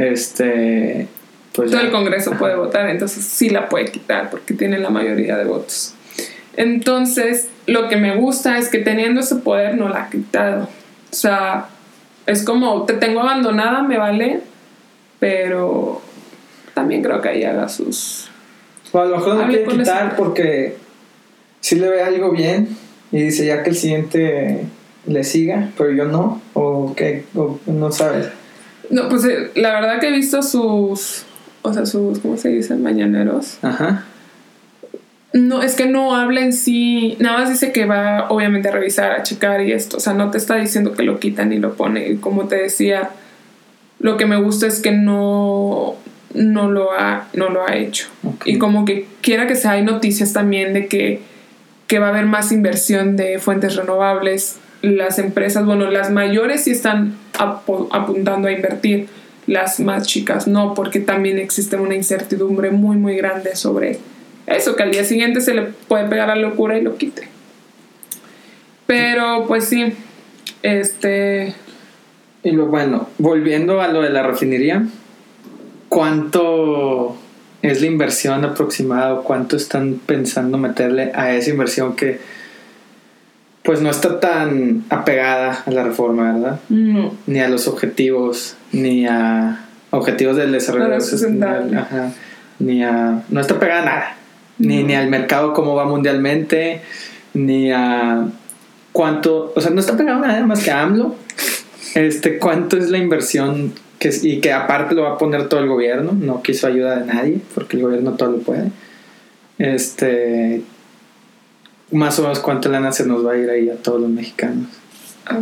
este, 0.00 1.06
pues 1.54 1.70
todo 1.70 1.80
ya. 1.80 1.86
el 1.86 1.92
Congreso 1.92 2.32
puede 2.32 2.56
votar, 2.56 2.88
entonces 2.88 3.24
sí 3.24 3.50
la 3.50 3.68
puede 3.68 3.86
quitar 3.86 4.30
porque 4.30 4.54
tiene 4.54 4.78
la 4.78 4.90
mayoría 4.90 5.36
de 5.36 5.44
votos. 5.44 5.94
Entonces, 6.56 7.48
lo 7.66 7.88
que 7.88 7.96
me 7.96 8.16
gusta 8.16 8.58
es 8.58 8.68
que 8.68 8.78
teniendo 8.78 9.20
ese 9.20 9.36
poder 9.36 9.76
no 9.76 9.88
la 9.88 10.04
ha 10.04 10.10
quitado. 10.10 10.64
O 10.64 11.14
sea, 11.14 11.66
es 12.26 12.44
como, 12.44 12.84
te 12.84 12.94
tengo 12.94 13.20
abandonada, 13.20 13.82
me 13.82 13.98
vale, 13.98 14.40
pero 15.18 16.00
también 16.74 17.02
creo 17.02 17.20
que 17.20 17.28
ahí 17.28 17.44
haga 17.44 17.68
sus... 17.68 18.28
O 18.92 18.98
a 18.98 19.04
lo 19.04 19.18
mejor 19.18 19.34
no 19.36 19.46
quiere 19.48 19.64
quitar 19.66 20.06
ese- 20.08 20.16
porque 20.16 20.76
si 21.60 21.76
le 21.76 21.88
ve 21.88 22.02
algo 22.02 22.32
bien 22.32 22.76
y 23.12 23.22
dice 23.22 23.46
ya 23.46 23.62
que 23.62 23.70
el 23.70 23.76
siguiente 23.76 24.64
le 25.06 25.24
siga, 25.24 25.70
pero 25.78 25.92
yo 25.92 26.06
no, 26.06 26.42
o 26.54 26.94
que 26.96 27.24
no 27.66 27.92
sabes. 27.92 28.28
No, 28.90 29.08
pues 29.08 29.24
eh, 29.24 29.50
la 29.54 29.72
verdad 29.72 30.00
que 30.00 30.08
he 30.08 30.12
visto 30.12 30.42
sus, 30.42 31.24
o 31.62 31.72
sea, 31.72 31.86
sus, 31.86 32.18
¿cómo 32.18 32.36
se 32.36 32.48
dicen? 32.48 32.82
Mañaneros. 32.82 33.58
Ajá. 33.62 34.04
No, 35.32 35.62
es 35.62 35.76
que 35.76 35.86
no 35.86 36.16
habla 36.16 36.40
en 36.40 36.52
sí, 36.52 37.16
nada 37.20 37.38
más 37.38 37.50
dice 37.50 37.70
que 37.70 37.86
va 37.86 38.28
obviamente 38.30 38.68
a 38.68 38.72
revisar, 38.72 39.12
a 39.12 39.22
checar 39.22 39.60
y 39.60 39.70
esto, 39.70 39.98
o 39.98 40.00
sea, 40.00 40.12
no 40.12 40.32
te 40.32 40.38
está 40.38 40.56
diciendo 40.56 40.92
que 40.92 41.04
lo 41.04 41.20
quitan 41.20 41.52
y 41.52 41.58
lo 41.58 41.74
pone, 41.74 42.08
y 42.08 42.16
como 42.16 42.48
te 42.48 42.56
decía, 42.56 43.10
lo 44.00 44.16
que 44.16 44.26
me 44.26 44.40
gusta 44.40 44.66
es 44.66 44.80
que 44.80 44.90
no, 44.90 45.94
no, 46.34 46.70
lo, 46.70 46.90
ha, 46.92 47.28
no 47.34 47.48
lo 47.48 47.64
ha 47.64 47.76
hecho. 47.76 48.08
Y 48.44 48.58
como 48.58 48.84
que 48.84 49.06
quiera 49.20 49.46
que 49.46 49.54
sea, 49.54 49.72
hay 49.72 49.84
noticias 49.84 50.32
también 50.32 50.72
de 50.72 50.86
que, 50.86 51.20
que 51.86 52.00
va 52.00 52.06
a 52.06 52.10
haber 52.10 52.26
más 52.26 52.50
inversión 52.50 53.16
de 53.16 53.38
fuentes 53.38 53.76
renovables, 53.76 54.56
las 54.82 55.18
empresas, 55.18 55.64
bueno, 55.66 55.90
las 55.90 56.10
mayores 56.10 56.64
sí 56.64 56.70
están 56.70 57.14
apu- 57.34 57.88
apuntando 57.90 58.48
a 58.48 58.52
invertir, 58.52 59.08
las 59.46 59.80
más 59.80 60.06
chicas 60.06 60.46
no, 60.46 60.74
porque 60.74 61.00
también 61.00 61.38
existe 61.38 61.76
una 61.76 61.94
incertidumbre 61.94 62.70
muy, 62.70 62.96
muy 62.96 63.16
grande 63.16 63.56
sobre 63.56 63.98
eso, 64.46 64.76
que 64.76 64.82
al 64.82 64.90
día 64.92 65.04
siguiente 65.04 65.40
se 65.40 65.54
le 65.54 65.62
puede 65.62 66.08
pegar 66.08 66.28
la 66.28 66.36
locura 66.36 66.78
y 66.78 66.82
lo 66.82 66.96
quite. 66.96 67.28
Pero 68.86 69.44
pues 69.46 69.64
sí, 69.66 69.92
este, 70.62 71.54
Y 72.42 72.50
lo 72.52 72.66
bueno, 72.66 73.08
volviendo 73.18 73.80
a 73.80 73.88
lo 73.88 74.02
de 74.02 74.10
la 74.10 74.22
refinería, 74.22 74.84
¿cuánto 75.88 77.16
es 77.62 77.80
la 77.80 77.86
inversión 77.86 78.44
aproximada? 78.44 79.16
¿Cuánto 79.22 79.56
están 79.56 80.00
pensando 80.06 80.58
meterle 80.58 81.12
a 81.14 81.32
esa 81.34 81.50
inversión 81.50 81.94
que 81.96 82.20
pues 83.62 83.80
no 83.82 83.90
está 83.90 84.20
tan 84.20 84.84
apegada 84.90 85.62
a 85.66 85.70
la 85.70 85.82
reforma, 85.84 86.32
¿verdad? 86.32 86.60
no, 86.68 87.12
Ni 87.26 87.40
a 87.40 87.48
los 87.48 87.68
objetivos, 87.68 88.56
ni 88.72 89.06
a 89.06 89.64
objetivos 89.90 90.36
del 90.36 90.52
desarrollo 90.52 91.00
sostenible, 91.00 91.46
sustentable. 91.46 91.76
ajá, 91.78 92.12
ni 92.58 92.82
a... 92.82 93.22
No 93.28 93.40
está 93.40 93.58
pegada 93.58 93.82
a 93.82 93.84
nada. 93.84 94.16
Ni, 94.58 94.82
No. 94.82 94.86
ni 94.88 94.94
al 94.94 95.08
mercado 95.08 95.52
cómo 95.52 95.74
va 95.74 95.84
mundialmente, 95.84 96.80
ni 97.34 97.70
a 97.72 98.26
cuánto... 98.92 99.52
O 99.56 99.60
sea, 99.60 99.70
no 99.70 99.80
está 99.80 99.96
pegado 99.96 100.22
a 100.24 100.26
nada 100.28 100.46
más 100.46 100.62
que 100.64 100.70
a 100.70 100.82
AMLO. 100.82 101.14
Este, 101.94 102.38
¿Cuánto 102.38 102.76
es 102.78 102.88
la 102.90 102.98
inversión? 102.98 103.72
Que, 103.98 104.08
es- 104.08 104.24
y 104.24 104.40
que 104.40 104.52
aparte 104.52 104.94
lo 104.94 105.02
va 105.02 105.12
a 105.14 105.18
poner 105.18 105.48
todo 105.48 105.60
el 105.60 105.66
gobierno. 105.68 106.12
No 106.12 106.42
quiso 106.42 106.66
ayuda 106.66 107.00
de 107.00 107.06
nadie, 107.12 107.38
porque 107.54 107.76
el 107.76 107.82
gobierno 107.82 108.12
todo 108.12 108.30
lo 108.32 108.38
puede. 108.38 108.70
Este... 109.58 110.62
Más 111.90 112.18
o 112.18 112.22
menos 112.22 112.38
cuánto 112.40 112.68
lana 112.68 112.92
se 112.92 113.06
nos 113.06 113.26
va 113.26 113.32
a 113.32 113.36
ir 113.36 113.50
ahí 113.50 113.68
a 113.68 113.76
todos 113.76 114.00
los 114.00 114.10
mexicanos. 114.10 114.68
Ah, 115.26 115.40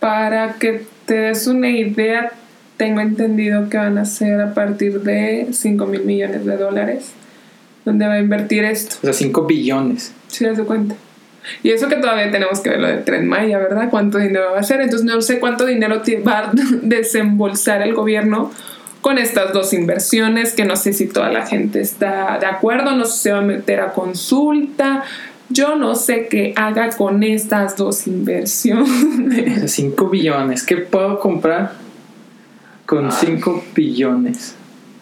Para 0.00 0.54
que 0.54 0.84
te 1.06 1.14
des 1.14 1.46
una 1.46 1.70
idea, 1.70 2.32
tengo 2.76 3.00
entendido 3.00 3.68
que 3.68 3.76
van 3.76 3.98
a 3.98 4.04
ser 4.04 4.40
a 4.40 4.54
partir 4.54 5.00
de 5.02 5.48
5 5.52 5.86
mil 5.86 6.02
millones 6.02 6.44
de 6.44 6.56
dólares, 6.56 7.12
donde 7.84 8.06
va 8.06 8.14
a 8.14 8.18
invertir 8.18 8.64
esto. 8.64 8.96
O 8.98 9.04
sea, 9.04 9.12
5 9.12 9.46
billones. 9.46 10.12
Si 10.28 10.44
das 10.44 10.60
cuenta. 10.60 10.94
Y 11.62 11.70
eso 11.70 11.88
que 11.88 11.96
todavía 11.96 12.30
tenemos 12.30 12.60
que 12.60 12.70
ver 12.70 12.80
lo 12.80 12.88
del 12.88 13.04
tren 13.04 13.26
Maya, 13.26 13.58
¿verdad? 13.58 13.88
¿Cuánto 13.90 14.18
dinero 14.18 14.52
va 14.52 14.60
a 14.60 14.62
ser? 14.62 14.80
Entonces 14.80 15.06
no 15.06 15.20
sé 15.20 15.38
cuánto 15.38 15.64
dinero 15.64 16.02
va 16.26 16.38
a 16.38 16.52
desembolsar 16.82 17.82
el 17.82 17.94
gobierno 17.94 18.50
con 19.00 19.18
estas 19.18 19.52
dos 19.52 19.72
inversiones, 19.72 20.54
que 20.54 20.64
no 20.64 20.76
sé 20.76 20.92
si 20.92 21.06
toda 21.06 21.30
la 21.30 21.46
gente 21.46 21.80
está 21.80 22.38
de 22.38 22.46
acuerdo, 22.46 22.92
no 22.92 23.04
sé 23.04 23.12
si 23.12 23.18
se 23.24 23.32
va 23.32 23.38
a 23.38 23.42
meter 23.42 23.80
a 23.80 23.92
consulta. 23.92 25.04
Yo 25.50 25.76
no 25.76 25.94
sé 25.94 26.28
qué 26.28 26.52
haga 26.56 26.90
con 26.90 27.22
estas 27.22 27.76
dos 27.76 28.06
inversiones. 28.06 29.70
5 29.72 30.08
billones. 30.10 30.62
¿Qué 30.64 30.76
puedo 30.78 31.18
comprar 31.20 31.72
con 32.86 33.10
5 33.10 33.64
billones? 33.74 34.54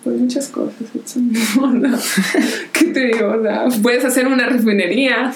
Pues 0.05 0.21
muchas 0.21 0.49
cosas. 0.49 0.75
¿Qué 2.73 2.85
te 2.87 3.07
digo? 3.07 3.29
O 3.39 3.43
sea, 3.43 3.65
puedes 3.83 4.05
hacer 4.05 4.29
una 4.29 4.47
refinería. 4.47 5.33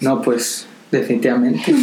No, 0.00 0.22
pues, 0.22 0.66
definitivamente. 0.90 1.74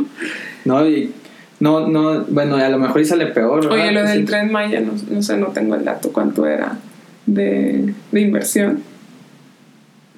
no, 0.64 0.86
y. 0.86 1.12
No, 1.60 1.88
no, 1.88 2.24
bueno, 2.24 2.56
a 2.56 2.68
lo 2.68 2.78
mejor 2.78 3.00
y 3.00 3.04
sale 3.04 3.26
peor. 3.26 3.62
¿verdad? 3.62 3.72
Oye, 3.72 3.92
lo 3.92 4.00
Pues, 4.00 4.10
del 4.12 4.20
sí. 4.20 4.26
tren 4.26 4.52
Maya, 4.52 4.80
no, 4.80 4.92
no 5.10 5.22
sé, 5.22 5.36
no 5.36 5.46
tengo 5.48 5.76
el 5.76 5.84
dato 5.84 6.12
cuánto 6.12 6.46
era 6.46 6.78
de, 7.26 7.94
de 8.12 8.20
inversión. 8.20 8.82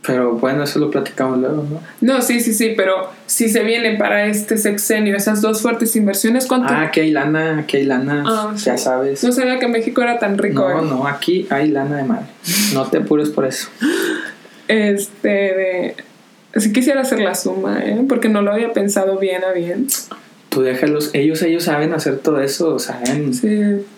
Pero 0.07 0.33
bueno, 0.35 0.63
eso 0.63 0.79
lo 0.79 0.91
platicamos 0.91 1.39
luego, 1.39 1.65
¿no? 1.69 1.81
No, 2.01 2.23
sí, 2.23 2.41
sí, 2.41 2.55
sí, 2.55 2.75
pero 2.77 3.11
si 3.27 3.49
se 3.49 3.63
vienen 3.65 3.99
para 3.99 4.27
este 4.27 4.57
sexenio 4.57 5.17
esas 5.17 5.43
dos 5.43 5.63
fuertes 5.63 5.97
inversiones, 5.97 6.47
¿cuánto? 6.47 6.73
Ah, 6.73 6.83
aquí 6.83 7.01
hay 7.01 7.11
lana, 7.11 7.59
aquí 7.61 7.79
hay 7.79 7.85
lana, 7.85 8.23
Ah, 8.27 8.55
ya 8.57 8.77
sí. 8.79 8.85
sabes. 8.85 9.25
No 9.25 9.33
sabía 9.33 9.59
que 9.59 9.67
México 9.69 10.03
era 10.03 10.19
tan 10.19 10.39
rico. 10.39 10.69
No, 10.69 10.81
¿eh? 10.81 10.87
no, 10.89 11.07
aquí 11.09 11.47
hay 11.51 11.69
lana 11.69 11.97
de 11.97 12.05
madre. 12.05 12.27
No 12.75 12.85
te 12.87 12.99
apures 12.99 13.31
por 13.31 13.47
eso. 13.47 13.69
Este, 14.69 15.29
de... 15.29 15.97
Sí 16.57 16.73
quisiera 16.73 17.03
hacer 17.03 17.21
la 17.21 17.35
suma, 17.37 17.81
¿eh? 17.85 18.05
Porque 18.09 18.29
no 18.29 18.43
lo 18.43 18.53
había 18.53 18.73
pensado 18.73 19.17
bien 19.19 19.45
a 19.45 19.53
bien. 19.53 19.87
Tú 20.57 20.63
déjalos, 20.63 21.11
ellos, 21.13 21.43
ellos 21.43 21.65
saben 21.65 21.93
hacer 21.93 22.17
todo 22.21 22.41
eso, 22.41 22.79
saben. 22.79 23.35
Sí. 23.35 23.47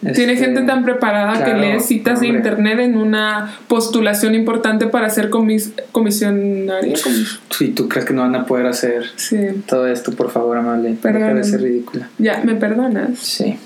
Este, 0.02 0.12
Tiene 0.12 0.34
gente 0.34 0.62
tan 0.62 0.82
preparada 0.84 1.34
claro, 1.34 1.60
que 1.60 1.66
lee 1.74 1.78
citas 1.78 2.18
de 2.18 2.26
internet 2.26 2.80
en 2.80 2.96
una 2.96 3.54
postulación 3.68 4.34
importante 4.34 4.88
para 4.88 5.08
ser 5.08 5.30
comis 5.30 5.70
comisionaria. 5.92 6.94
Comis- 6.96 7.38
Si 7.50 7.68
tú 7.68 7.88
crees 7.88 8.06
que 8.06 8.12
no 8.12 8.22
van 8.22 8.34
a 8.34 8.44
poder 8.44 8.66
hacer 8.66 9.04
Sí. 9.14 9.36
todo 9.68 9.86
esto, 9.86 10.10
por 10.10 10.32
favor, 10.32 10.56
amable. 10.56 10.88
Deja 10.88 11.00
Perdóname. 11.02 11.34
de 11.34 11.44
ser 11.44 11.62
ridícula. 11.62 12.08
Ya, 12.18 12.42
¿me 12.42 12.56
perdonas? 12.56 13.20
Sí. 13.20 13.56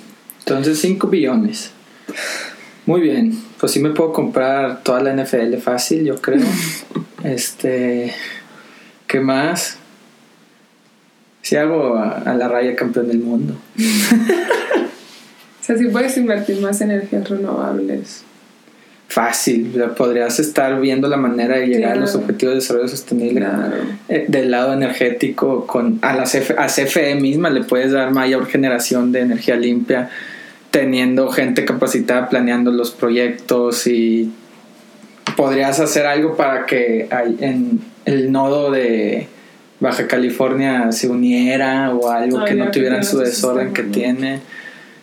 Entonces 0.41 0.79
5 0.79 1.07
billones. 1.09 1.71
Muy 2.85 3.01
bien. 3.01 3.33
Pues 3.59 3.73
sí 3.73 3.81
me 3.81 3.89
puedo 3.89 4.13
comprar 4.13 4.83
toda 4.83 5.01
la 5.01 5.13
NFL 5.15 5.57
fácil, 5.63 6.05
yo 6.05 6.17
creo. 6.17 6.43
este. 7.25 8.13
¿Qué 9.07 9.19
más? 9.21 9.79
Si 11.43 11.57
hago 11.57 11.97
a, 11.97 12.19
a 12.21 12.35
la 12.35 12.49
raya 12.49 12.75
campeón 12.75 13.09
del 13.09 13.19
mundo. 13.19 13.55
O 15.61 15.65
sea, 15.65 15.77
si 15.77 15.87
puedes 15.89 16.17
invertir 16.17 16.61
más 16.61 16.81
en 16.81 16.91
energías 16.91 17.29
renovables. 17.29 18.25
Fácil, 19.09 19.71
podrías 19.97 20.41
estar 20.41 20.81
viendo 20.81 21.07
la 21.07 21.19
manera 21.19 21.59
de 21.59 21.67
llegar 21.67 21.93
a 21.93 21.97
los 21.97 22.15
objetivos 22.15 22.55
de 22.55 22.61
desarrollo 22.61 22.89
sostenible 22.89 23.41
Claro. 23.41 23.75
eh, 24.09 24.25
del 24.27 24.51
lado 24.51 24.73
energético. 24.73 25.67
Con, 25.67 25.99
a, 26.01 26.15
la 26.15 26.25
CF 26.25 26.53
a 26.57 26.67
CFE 26.67 27.15
misma 27.17 27.51
le 27.51 27.63
puedes 27.63 27.93
dar 27.93 28.11
mayor 28.13 28.47
generación 28.47 29.13
de 29.13 29.21
energía 29.21 29.57
limpia, 29.57 30.09
teniendo 30.71 31.29
gente 31.29 31.67
capacitada 31.67 32.29
planeando 32.31 32.71
los 32.73 32.91
proyectos 32.91 33.87
y 33.87 34.33
podrías 35.37 35.79
hacer 35.79 36.07
algo 36.07 36.35
para 36.35 36.65
que 36.65 37.07
en 37.41 37.81
el 38.07 38.33
nodo 38.33 38.71
de 38.71 39.29
Baja 39.83 40.07
California 40.07 40.92
se 40.92 41.09
uniera 41.09 41.92
o 41.92 42.09
algo 42.09 42.45
que 42.45 42.55
no 42.55 42.71
tuvieran 42.71 43.03
su 43.03 43.18
desorden 43.18 43.73
que 43.73 43.83
tiene. 43.83 44.38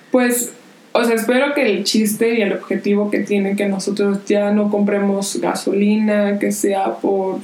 Pues, 0.10 0.54
o 0.94 1.04
sea, 1.04 1.16
espero 1.16 1.54
que 1.54 1.70
el 1.70 1.84
chiste 1.84 2.36
y 2.36 2.42
el 2.42 2.54
objetivo 2.54 3.12
que 3.12 3.20
tiene 3.20 3.58
que 3.58 3.68
nosotros 3.68 4.20
ya 4.26 4.52
no 4.52 4.72
compremos 4.72 5.38
gasolina, 5.42 6.40
que 6.40 6.54
sea 6.54 6.94
por, 6.96 7.40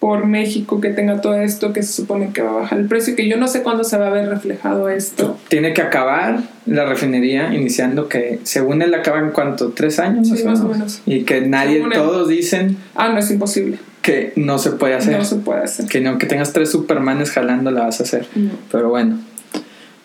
por 0.00 0.24
México, 0.24 0.80
que 0.80 0.88
tenga 0.88 1.20
todo 1.20 1.34
esto, 1.34 1.74
que 1.74 1.82
se 1.82 1.92
supone 1.92 2.30
que 2.32 2.40
va 2.40 2.52
a 2.52 2.54
bajar 2.60 2.78
el 2.78 2.86
precio, 2.88 3.14
que 3.14 3.28
yo 3.28 3.36
no 3.36 3.48
sé 3.48 3.62
cuándo 3.62 3.84
se 3.84 3.98
va 3.98 4.06
a 4.06 4.10
ver 4.10 4.26
reflejado 4.30 4.88
esto. 4.88 5.36
Tiene 5.48 5.74
que 5.74 5.82
acabar 5.82 6.40
la 6.64 6.86
refinería, 6.86 7.54
iniciando 7.54 8.08
que 8.08 8.40
según 8.44 8.80
él 8.80 8.94
acaba 8.94 9.18
en 9.18 9.30
cuánto, 9.30 9.72
tres 9.72 9.98
años. 9.98 10.28
Sí, 10.28 10.42
más 10.42 10.62
o 10.62 10.68
menos. 10.68 11.02
Y 11.04 11.24
que 11.24 11.42
nadie, 11.42 11.74
Según 11.74 11.92
él. 11.92 11.98
todos 11.98 12.28
dicen 12.28 12.78
Ah, 12.94 13.10
no 13.10 13.18
es 13.18 13.30
imposible. 13.30 13.78
Que 14.06 14.32
no 14.36 14.60
se 14.60 14.70
puede 14.70 14.94
hacer. 14.94 15.18
No 15.18 15.24
se 15.24 15.34
puede 15.34 15.64
hacer. 15.64 15.86
Que 15.86 16.00
no, 16.00 16.16
que 16.16 16.26
tengas 16.26 16.52
tres 16.52 16.70
supermanes 16.70 17.32
jalando 17.32 17.72
la 17.72 17.82
vas 17.82 17.98
a 17.98 18.04
hacer. 18.04 18.28
No. 18.36 18.52
Pero 18.70 18.88
bueno, 18.88 19.18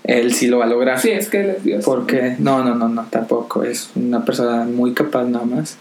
él 0.04 0.34
sí 0.34 0.48
lo 0.48 0.58
va 0.58 0.66
a 0.66 0.68
lograr. 0.68 1.00
Sí, 1.00 1.12
es 1.12 1.30
que 1.30 1.42
él 1.42 1.50
es 1.52 1.64
Dios. 1.64 1.86
Porque, 1.86 2.36
no, 2.40 2.64
no, 2.64 2.74
no, 2.74 2.90
no, 2.90 3.06
tampoco. 3.12 3.64
Es 3.64 3.92
una 3.94 4.26
persona 4.26 4.64
muy 4.64 4.96
capaz 4.96 5.26
nada 5.26 5.46
más. 5.46 5.78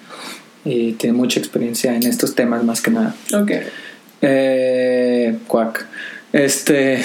Y 0.66 0.92
tiene 0.92 1.16
mucha 1.16 1.40
experiencia 1.40 1.96
en 1.96 2.02
estos 2.02 2.34
temas 2.34 2.62
más 2.62 2.82
que 2.82 2.90
nada. 2.90 3.14
Ok. 3.32 3.52
Eh, 4.20 5.38
cuac. 5.46 5.86
Este, 6.34 7.00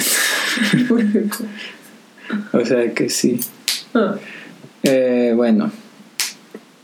o 2.52 2.62
sea 2.62 2.92
que 2.92 3.08
sí. 3.08 3.40
Ah, 3.94 4.16
Eh, 4.82 5.32
bueno, 5.34 5.72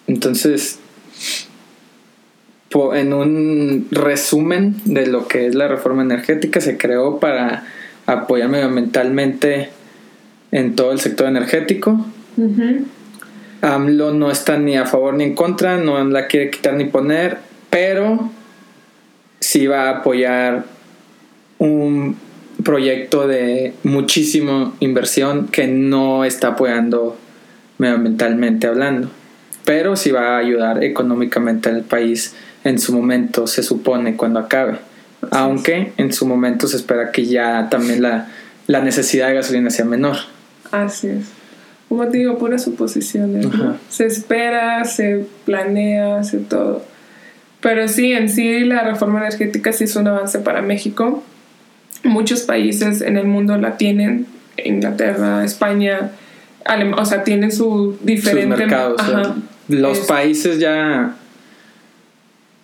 entonces, 0.07 0.79
en 2.95 3.13
un 3.13 3.89
resumen 3.91 4.77
de 4.85 5.07
lo 5.07 5.29
que 5.29 5.47
es 5.47 5.55
la 5.55 5.69
reforma 5.69 6.03
energética, 6.03 6.61
se 6.61 6.77
creó 6.77 7.21
para 7.21 7.65
apoyar 8.07 8.49
medioambientalmente 8.49 9.71
en 10.51 10.75
todo 10.77 10.93
el 10.93 11.01
sector 11.01 11.29
energético. 11.29 12.05
ujú. 12.37 12.87
AMLO 13.63 14.13
no 14.13 14.31
está 14.33 14.59
ni 14.59 14.77
a 14.77 14.87
favor 14.87 15.15
ni 15.15 15.23
en 15.23 15.35
contra, 15.37 15.79
no 15.79 16.03
la 16.05 16.27
quiere 16.27 16.51
quitar 16.51 16.75
ni 16.75 16.85
poner, 16.87 17.39
pero 17.71 18.31
sí 19.39 19.69
va 19.69 19.89
a 19.89 19.99
apoyar 19.99 20.65
un 21.59 22.17
proyecto 22.65 23.29
de 23.29 23.75
muchísima 23.85 24.73
inversión 24.81 25.47
que 25.47 25.69
no 25.69 26.25
está 26.25 26.49
apoyando 26.49 27.17
medioambientalmente 27.79 28.67
hablando, 28.67 29.11
pero 29.65 29.95
sí 29.95 30.11
va 30.11 30.35
a 30.35 30.39
ayudar 30.39 30.83
económicamente 30.83 31.69
al 31.69 31.83
país 31.83 32.35
en 32.65 32.79
su 32.79 32.93
momento, 32.93 33.47
se 33.47 33.63
supone, 33.63 34.17
cuando 34.17 34.41
acabe. 34.41 34.79
Aunque 35.31 35.93
en 35.99 36.13
su 36.13 36.27
momento 36.27 36.67
se 36.67 36.77
espera 36.77 37.13
que 37.13 37.27
ya 37.27 37.69
también 37.71 38.03
la, 38.03 38.29
la 38.67 38.81
necesidad 38.83 39.29
de 39.29 39.35
gasolina 39.35 39.71
sea 39.71 39.85
menor. 39.85 40.17
Así 40.71 41.09
es. 41.09 41.27
Como 41.89 42.09
te 42.09 42.19
digo, 42.19 42.39
puras 42.39 42.65
suposiciones. 42.65 43.47
¿no? 43.53 43.77
Se 43.89 44.07
espera, 44.07 44.85
se 44.85 45.27
planea, 45.45 46.25
se 46.25 46.39
todo. 46.39 46.85
Pero 47.61 47.87
sí, 47.87 48.13
en 48.13 48.29
sí 48.29 48.61
la 48.61 48.83
reforma 48.83 49.21
energética 49.21 49.73
sí 49.73 49.85
es 49.85 49.95
un 49.95 50.09
avance 50.09 50.39
para 50.41 50.63
México. 50.63 51.23
Muchos 52.03 52.41
países 52.43 53.01
en 53.03 53.17
el 53.17 53.27
mundo 53.27 53.57
la 53.59 53.77
tienen. 53.77 54.27
Inglaterra, 54.65 55.45
España, 55.45 56.11
Alem- 56.65 56.95
o 56.99 57.05
sea, 57.05 57.23
tienen 57.25 57.53
su 57.53 57.97
diferente... 58.03 58.57
sus 58.57 58.59
mercados. 58.59 59.01
Ajá. 59.01 59.35
los 59.69 59.99
Es- 60.01 60.07
países 60.07 60.59
ya 60.59 61.15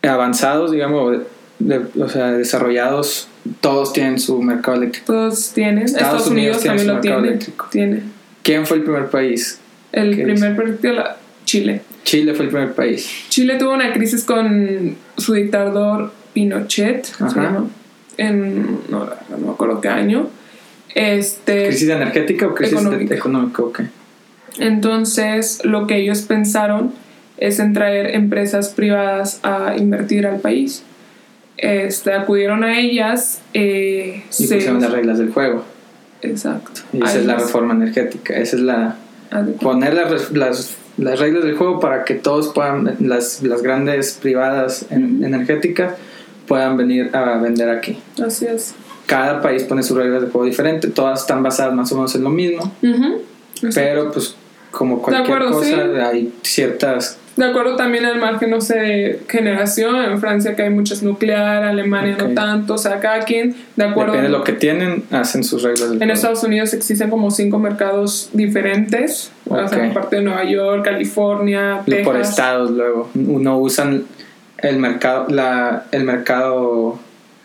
avanzados, 0.09 0.71
digamos, 0.73 1.19
de- 1.59 1.83
o 2.01 2.09
sea, 2.09 2.33
desarrollados, 2.33 3.29
todos 3.61 3.93
tienen 3.93 4.19
su 4.19 4.41
mercado 4.43 4.77
eléctrico. 4.79 5.07
Todos 5.13 5.53
tienen. 5.53 5.85
Estados, 5.85 6.27
Unidos, 6.29 6.61
tiene 6.61 6.77
también 6.77 6.79
su 6.79 6.87
lo 6.87 6.95
mercado 6.95 7.15
tiene. 7.23 7.29
eléctrico. 7.29 7.67
Tiene. 7.71 8.03
¿Quién 8.43 8.67
fue 8.67 8.77
el 8.79 8.83
primer 8.85 9.11
país? 9.11 9.61
El 9.93 10.17
¿Qué 10.17 10.23
primer 10.25 10.79
la- 10.95 11.17
Chile. 11.45 11.83
Chile 12.05 12.35
fue 12.35 12.45
el 12.47 12.51
primer 12.51 12.75
país. 12.75 13.11
Chile 13.29 13.57
tuvo 13.57 13.73
una 13.75 13.93
crisis 13.93 14.25
con 14.25 14.97
su 15.17 15.35
dictador 15.35 16.13
Pinochet, 16.35 17.09
Ajá. 17.21 17.65
en 18.17 18.79
no, 18.91 19.07
no 19.31 19.39
me 19.39 19.51
acuerdo 19.51 19.81
qué 19.81 19.89
año. 19.89 20.29
Este, 20.95 21.67
¿Crisis 21.69 21.89
energética 21.89 22.47
o 22.47 22.55
crisis 22.55 22.75
Económica. 22.81 23.15
económica? 23.15 23.63
ok. 23.63 23.81
entonces 24.59 25.61
lo 25.65 25.87
que 25.87 25.97
ellos 25.99 26.23
pensaron 26.23 26.93
es 27.39 27.59
en 27.61 27.73
traer 27.73 28.15
empresas 28.15 28.71
privadas 28.71 29.41
a 29.43 29.77
invertir 29.77 30.27
al 30.27 30.41
país. 30.41 30.83
Este, 31.57 32.13
acudieron 32.13 32.63
a 32.65 32.79
ellas. 32.79 33.41
eh, 33.55 34.23
Y 34.39 34.47
se- 34.47 34.55
pusieron 34.57 34.81
las 34.81 34.93
reglas 34.93 35.19
del 35.19 35.31
juego. 35.33 35.65
Exacto. 36.23 36.81
Y 36.93 36.99
esa 36.99 37.09
Ahí 37.13 37.19
es 37.19 37.27
la 37.27 37.37
reforma 37.37 37.75
energética. 37.75 38.35
Esa 38.35 38.57
es 38.57 38.63
la. 38.63 38.97
Poner 39.61 39.95
las, 39.95 40.31
las, 40.33 40.77
las 40.97 41.19
reglas 41.21 41.45
del 41.45 41.57
juego 41.57 41.81
para 41.81 42.05
que 42.05 42.15
todos 42.15 42.49
puedan, 42.49 42.97
las, 43.01 43.43
las 43.43 43.63
grandes 43.63 44.13
privadas 44.21 44.87
en- 44.91 45.23
energéticas 45.23 45.95
puedan 46.47 46.77
venir 46.77 47.15
a 47.15 47.37
vender 47.39 47.69
aquí. 47.69 47.99
Así 48.25 48.47
es. 48.47 48.75
Cada 49.07 49.41
país 49.43 49.65
pone 49.65 49.83
sus 49.83 49.97
reglas 49.97 50.23
de 50.23 50.29
juego 50.29 50.47
diferente, 50.47 50.89
todas 50.89 51.21
están 51.21 51.43
basadas 51.43 51.75
más 51.75 51.91
o 51.93 51.95
menos 51.97 52.15
en 52.15 52.25
lo 52.25 52.31
mismo, 52.31 52.73
pero 53.75 54.11
pues 54.13 54.35
como 54.71 55.01
cualquier 55.03 55.25
acuerdo, 55.37 55.53
cosa 55.59 55.67
sí. 55.67 55.99
hay 56.01 56.33
ciertas... 56.43 57.17
De 57.39 57.45
acuerdo 57.45 57.77
también 57.77 58.05
al 58.05 58.19
margen, 58.19 58.51
no 58.51 58.61
sé, 58.61 59.21
generación, 59.29 59.95
en 59.97 60.19
Francia 60.21 60.57
que 60.57 60.63
hay 60.63 60.71
muchas 60.71 61.03
nuclear, 61.05 61.63
Alemania 61.63 62.17
Ok. 62.21 62.29
no 62.29 62.35
tanto, 62.35 62.75
o 62.75 62.79
sea, 62.79 62.99
cada 62.99 63.21
quien, 63.21 63.55
de 63.77 63.85
acuerdo. 63.85 64.13
Depende 64.15 64.33
de 64.33 64.37
lo 64.39 64.43
que 64.45 64.53
tienen, 64.55 65.05
hacen 65.13 65.45
sus 65.45 65.63
reglas 65.63 65.93
En. 65.93 66.11
Estados 66.11 66.43
Unidos 66.43 66.75
existen 66.75 67.11
como 67.11 67.31
cinco 67.31 67.61
mercados 67.61 68.31
diferentes, 68.33 69.31
o 69.49 69.55
Ok. 69.55 69.69
sea, 69.69 69.87
aparte 69.89 70.17
de 70.17 70.23
Nueva 70.23 70.43
York, 70.45 70.85
California, 70.85 71.83
Texas. 71.87 72.05
por 72.05 72.17
estados 72.17 72.71
luego. 72.73 73.09
Uno 73.15 73.57
usan 73.59 74.05
el 74.59 74.79
mercado, 74.79 75.27
la, 75.29 75.85
el 75.93 76.03
mercado 76.03 76.99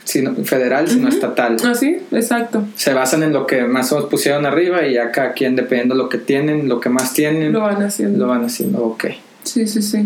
sino- 0.06 0.34
federal, 0.43 0.88
sino 0.88 1.08
Ujú. 1.08 1.15
estatal. 1.15 1.58
Ah, 1.63 1.75
sí, 1.75 1.99
exacto. 2.12 2.63
Se 2.75 2.93
basan 2.95 3.21
en 3.21 3.32
lo 3.32 3.45
que 3.45 3.63
más 3.65 3.91
o 3.91 4.10
pusieron 4.10 4.45
arriba 4.47 4.88
y 4.88 4.95
cada 5.12 5.34
quien, 5.34 5.56
dependiendo 5.56 5.93
de 5.93 5.99
lo 6.01 6.10
que 6.10 6.17
tienen, 6.17 6.67
lo 6.67 6.79
que 6.79 6.89
más 6.89 7.13
tienen, 7.13 7.53
Lo 7.53 7.60
lo, 7.60 7.65
van 7.65 7.84
haciendo. 7.84 8.27
van 8.27 8.43
haciendo. 8.43 8.84
Ok. 8.84 9.06
Sí, 9.43 9.67
sí, 9.67 9.82
sí. 9.82 10.06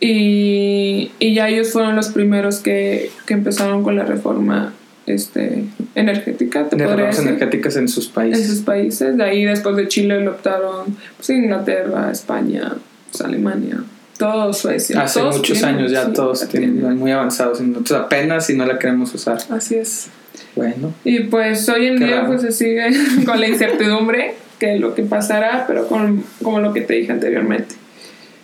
Y, 0.00 1.12
y 1.20 1.34
ya 1.34 1.48
ellos 1.48 1.70
fueron 1.72 1.94
los 1.94 2.08
primeros 2.08 2.58
que, 2.58 3.10
que 3.26 3.34
empezaron 3.34 3.82
con 3.84 3.96
la 3.96 4.04
reforma 4.04 4.72
este, 5.06 5.64
energética, 5.94 6.68
te 6.68 6.76
De 6.76 6.84
podría 6.84 7.06
reformas 7.06 7.16
decir. 7.16 7.28
energéticas 7.28 7.76
en 7.76 7.88
sus 7.88 8.06
en 8.08 8.12
países. 8.12 8.46
sus 8.48 8.60
países. 8.60 9.16
De 9.16 9.24
ahí 9.24 9.44
después 9.44 9.76
de 9.76 9.86
Chile 9.88 10.20
lo 10.20 10.32
optaron 10.32 10.96
pues, 11.16 11.30
Inglaterra, 11.30 12.10
España, 12.10 12.72
pues, 13.10 13.20
Alemania, 13.22 13.82
todo 14.18 14.52
Suecia. 14.52 15.00
Hace 15.02 15.20
todos 15.20 15.36
muchos 15.38 15.58
tienen, 15.58 15.76
años 15.76 15.92
ya 15.92 16.06
sí, 16.06 16.12
todos 16.14 16.48
tienen, 16.48 16.78
tienen. 16.78 16.98
muy 16.98 17.10
avanzados. 17.12 17.60
Nosotros 17.60 18.00
apenas 18.00 18.46
si 18.46 18.56
no 18.56 18.66
la 18.66 18.78
queremos 18.78 19.14
usar. 19.14 19.38
Así 19.50 19.76
es. 19.76 20.08
Bueno, 20.56 20.92
Y 21.04 21.20
pues 21.20 21.68
hoy 21.68 21.86
en 21.86 21.96
día 21.96 22.16
raro. 22.22 22.26
pues 22.28 22.42
se 22.42 22.52
sigue 22.52 22.86
con 23.24 23.38
la 23.40 23.48
incertidumbre 23.48 24.34
que 24.58 24.78
lo 24.78 24.94
que 24.94 25.02
pasará, 25.02 25.64
pero 25.66 25.86
con, 25.86 26.24
como 26.42 26.60
lo 26.60 26.72
que 26.72 26.80
te 26.82 26.94
dije 26.94 27.12
anteriormente. 27.12 27.74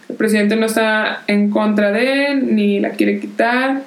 El 0.08 0.16
presidente 0.16 0.56
no 0.56 0.66
está 0.66 1.22
en 1.26 1.50
contra 1.50 1.92
de 1.92 2.26
él, 2.26 2.54
ni 2.54 2.80
la 2.80 2.90
quiere 2.90 3.20
quitar, 3.20 3.82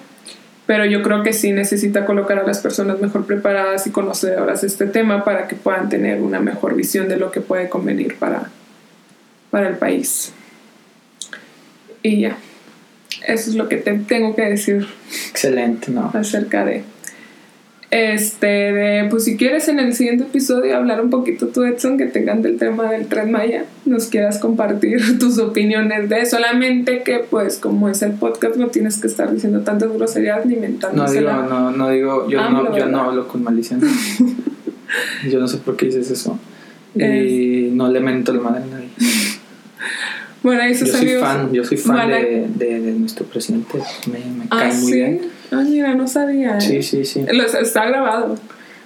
pero 0.66 0.86
yo 0.86 1.02
creo 1.02 1.24
que 1.24 1.34
sí 1.34 1.52
necesita 1.52 2.06
colocar 2.06 2.40
a 2.40 2.44
las 2.44 2.60
personas 2.60 3.02
mejor 3.02 3.26
preparadas 3.26 3.88
y 3.88 3.92
conocedoras 3.92 4.62
de 4.62 4.68
este 4.68 4.86
tema 4.86 5.24
para 5.24 5.48
que 5.48 5.56
puedan 5.56 5.90
tener 5.90 6.22
una 6.22 6.40
mejor 6.40 6.76
visión 6.76 7.10
de 7.10 7.18
lo 7.18 7.32
que 7.32 7.42
puede 7.42 7.70
convenir 7.70 8.16
para, 8.16 8.50
para 9.50 9.68
el 9.68 9.78
país. 9.78 10.32
Y 12.04 12.22
ya, 12.22 12.38
eso 13.28 13.50
es 13.50 13.56
lo 13.56 13.68
que 13.68 13.78
te 13.78 13.94
tengo 13.94 14.36
que 14.36 14.44
decir 14.44 14.88
excelente, 15.30 15.92
¿no? 15.92 16.12
acerca 16.14 16.66
de... 16.66 16.84
Este, 17.92 18.48
de, 18.48 19.08
pues 19.10 19.26
si 19.26 19.36
quieres 19.36 19.68
en 19.68 19.78
el 19.78 19.94
siguiente 19.94 20.24
episodio 20.24 20.78
hablar 20.78 21.02
un 21.02 21.10
poquito 21.10 21.48
tú, 21.48 21.64
Edson, 21.64 21.98
que 21.98 22.06
te 22.06 22.20
encanta 22.20 22.48
el 22.48 22.58
tema 22.58 22.90
del 22.90 23.08
Tren 23.08 23.30
Maya, 23.32 23.66
nos 23.86 24.06
quieras 24.06 24.40
compartir 24.40 25.02
tus 25.20 25.38
opiniones 25.40 26.08
de 26.08 26.26
solamente 26.26 27.04
que 27.04 27.20
pues 27.20 27.58
como 27.58 27.90
es 27.90 28.02
el 28.02 28.14
podcast 28.14 28.56
no 28.56 28.68
tienes 28.68 28.98
que 28.98 29.08
estar 29.08 29.34
diciendo 29.34 29.60
tantas 29.62 29.92
groserías 29.92 30.46
ni 30.46 30.56
mentando. 30.56 31.04
No 31.04 31.12
digo, 31.12 31.32
no, 31.32 31.72
no 31.72 31.90
digo, 31.90 32.30
yo, 32.30 32.50
no, 32.50 32.78
yo 32.78 32.86
no 32.86 33.02
hablo 33.02 33.28
con 33.28 33.44
malicia. 33.44 33.78
yo 35.30 35.40
no 35.42 35.50
sé 35.50 35.58
por 35.58 35.76
qué 35.76 35.88
dices 35.88 36.10
eso. 36.12 36.40
Y 36.96 37.72
no 37.74 37.90
le 37.90 38.00
mento 38.00 38.34
la 38.34 38.40
madre 38.40 38.64
a 38.64 38.68
nadie. 38.68 38.90
Bueno, 40.44 40.64
esos 40.64 40.88
yo 40.88 40.98
soy 40.98 41.08
fan, 41.20 41.54
yo 41.54 41.64
soy 41.64 41.78
fan 41.78 42.10
de, 42.10 42.48
de, 42.56 42.80
nuestro 42.94 43.28
presidente. 43.28 43.78
Me, 44.08 44.18
me 44.18 44.46
ah, 44.50 44.58
cae 44.58 44.74
muy 44.74 44.94
bien. 44.94 45.22
Ah, 45.52 45.64
mira, 45.68 45.94
no 45.96 46.08
sabía. 46.08 46.60
Sí, 46.62 46.78
¿eh? 46.78 46.84
sí, 46.84 47.06
sí. 47.06 47.26
está 47.62 47.86
grabado. 47.86 48.38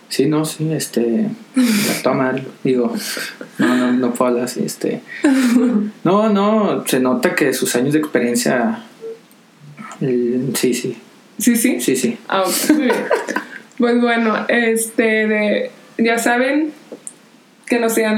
Sí, 0.10 0.28
no, 0.28 0.46
sí, 0.46 0.72
este. 0.72 1.30
La 1.56 2.04
toma, 2.04 2.36
digo. 2.64 2.94
No, 3.58 3.76
no, 3.76 3.92
no 3.92 4.14
puedo 4.14 4.32
hablar 4.32 4.46
así, 4.46 4.64
este. 4.64 5.02
No, 6.04 6.30
no, 6.30 6.86
se 6.88 7.00
nota 7.00 7.36
que 7.36 7.54
sus 7.54 7.76
años 7.76 7.94
de 7.94 8.00
experiencia. 8.00 8.84
sí, 10.00 10.74
sí. 10.74 10.98
¿Sí, 11.38 11.56
sí? 11.56 11.82
Sí, 11.82 11.96
sí. 11.96 12.18
Ah, 12.28 12.44
Pues 13.78 14.00
bueno, 14.00 14.46
este, 14.48 15.28
de, 15.28 15.72
ya 15.98 16.18
saben 16.18 16.72
que 17.66 17.80
nos 17.80 17.94
sigan 17.94 18.18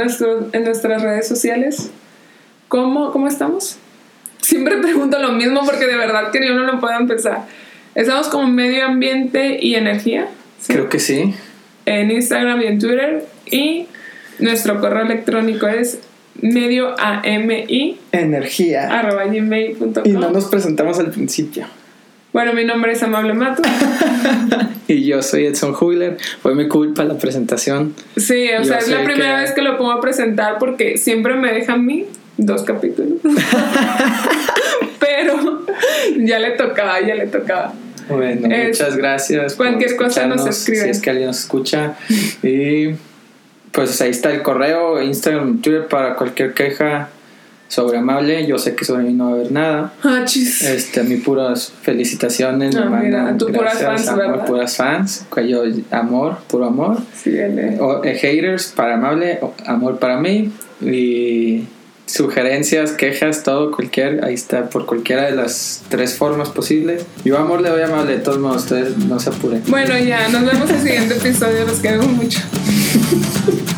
en 0.54 0.64
nuestras 0.64 1.02
redes 1.02 1.28
sociales. 1.28 1.90
¿Cómo, 2.68 3.12
¿Cómo 3.12 3.28
estamos? 3.28 3.78
Siempre 4.40 4.78
pregunto 4.78 5.18
lo 5.20 5.32
mismo 5.32 5.62
porque 5.66 5.88
de 5.88 5.96
verdad 5.96 6.32
que 6.32 6.46
yo 6.46 6.54
no 6.54 6.64
lo 6.64 6.80
puedo 6.80 6.96
empezar. 6.96 7.46
Estamos 7.98 8.28
como 8.28 8.48
medio 8.48 8.86
ambiente 8.86 9.58
y 9.60 9.74
energía. 9.74 10.28
Creo 10.68 10.88
que 10.88 11.00
sí. 11.00 11.34
En 11.88 12.12
Instagram 12.12 12.62
y 12.62 12.66
en 12.68 12.78
Twitter. 12.78 13.26
Y 13.50 13.88
nuestro 14.38 14.80
correo 14.80 15.02
electrónico 15.02 15.66
es 15.68 15.98
medio 16.40 16.94
ami 17.00 17.98
energía. 18.12 19.00
arroba 19.00 19.26
gmail.com 19.26 20.04
y 20.06 20.12
no 20.12 20.30
nos 20.30 20.46
presentamos 20.46 21.00
al 21.00 21.10
principio. 21.10 21.66
Bueno 22.34 22.54
mi 22.54 22.66
nombre 22.66 22.92
es 22.92 23.02
Amable 23.02 23.34
Mato. 23.34 23.64
Y 24.90 25.04
yo 25.04 25.24
soy 25.24 25.48
Edson 25.48 25.76
Huiler. 25.78 26.18
Fue 26.44 26.54
mi 26.54 26.68
culpa 26.68 27.04
la 27.04 27.18
presentación. 27.18 27.96
Sí 28.16 28.48
o 28.60 28.64
sea 28.64 28.78
es 28.78 28.90
la 28.90 29.04
primera 29.04 29.42
vez 29.42 29.54
que 29.54 29.64
lo 29.64 29.76
pongo 29.76 29.92
a 29.92 30.02
presentar 30.02 30.60
porque 30.60 31.00
siempre 31.00 31.34
me 31.34 31.52
dejan 31.52 31.84
mí 31.84 32.06
dos 32.38 32.62
capítulos. 32.62 33.20
Pero 35.00 35.66
ya 36.20 36.38
le 36.38 36.52
tocaba 36.52 37.02
ya 37.02 37.16
le 37.16 37.26
tocaba 37.26 37.74
bueno, 38.10 38.48
muchas 38.48 38.98
gracias. 38.98 39.56
Cualquier 39.56 39.96
cosa 39.96 40.28
nos 40.28 40.46
escribe. 40.46 40.84
Si 40.84 40.90
es 40.90 41.02
que 41.02 41.10
alguien 41.10 41.28
nos 41.28 41.40
escucha. 41.40 41.96
Y 42.44 42.96
pues 43.72 44.02
ahí 44.02 44.10
está 44.10 44.32
el 44.32 44.42
correo, 44.42 45.02
Instagram, 45.02 45.62
Twitter 45.62 45.88
para 45.88 46.16
cualquier 46.16 46.54
queja 46.54 47.10
sobre 47.68 47.98
Amable. 47.98 48.46
Yo 48.48 48.58
sé 48.58 48.76
que 48.76 48.86
sobre 48.86 49.04
mí 49.04 49.14
no 49.14 49.26
va 49.26 49.32
a 49.32 49.34
haber 49.36 49.52
nada. 49.52 49.94
Ah. 50.04 50.26
Este, 50.26 51.00
a 51.00 51.04
mí 51.04 51.18
puras 51.18 51.72
felicitaciones. 51.82 52.76
Ah, 52.76 52.86
mira, 52.86 53.36
tú 53.38 53.52
puras 53.52 53.82
fans, 53.82 54.08
amor, 54.08 54.46
Puras 54.46 54.76
fans. 54.78 55.26
Yo, 55.48 55.64
amor, 55.92 56.38
puro 56.48 56.66
amor. 56.66 56.98
Sí, 57.14 57.38
o, 57.80 58.04
eh, 58.04 58.16
haters 58.16 58.74
para 58.76 58.96
Amable, 58.96 59.40
amor 59.66 60.00
para 60.00 60.20
mí. 60.20 60.52
Y 60.82 61.66
sugerencias, 62.08 62.92
quejas, 62.94 63.44
todo, 63.44 63.72
cualquier, 63.72 64.24
ahí 64.24 64.34
está, 64.34 64.70
por 64.70 64.86
cualquiera 64.86 65.26
de 65.26 65.36
las 65.36 65.84
tres 65.90 66.16
formas 66.16 66.50
posibles. 66.50 67.06
Yo 67.24 67.38
amor 67.38 67.62
le 67.62 67.70
voy 67.70 67.82
a 67.82 67.86
amable 67.86 68.14
de 68.14 68.20
todos 68.20 68.40
modos, 68.40 68.64
ustedes 68.64 68.98
no 68.98 69.20
se 69.20 69.30
apuren. 69.30 69.62
Bueno, 69.68 69.98
ya, 70.00 70.28
nos 70.30 70.46
vemos 70.46 70.70
en 70.70 70.76
el 70.78 70.82
siguiente 70.82 71.18
episodio, 71.18 71.66
los 71.66 71.80
queremos 71.80 72.08
mucho. 72.08 72.40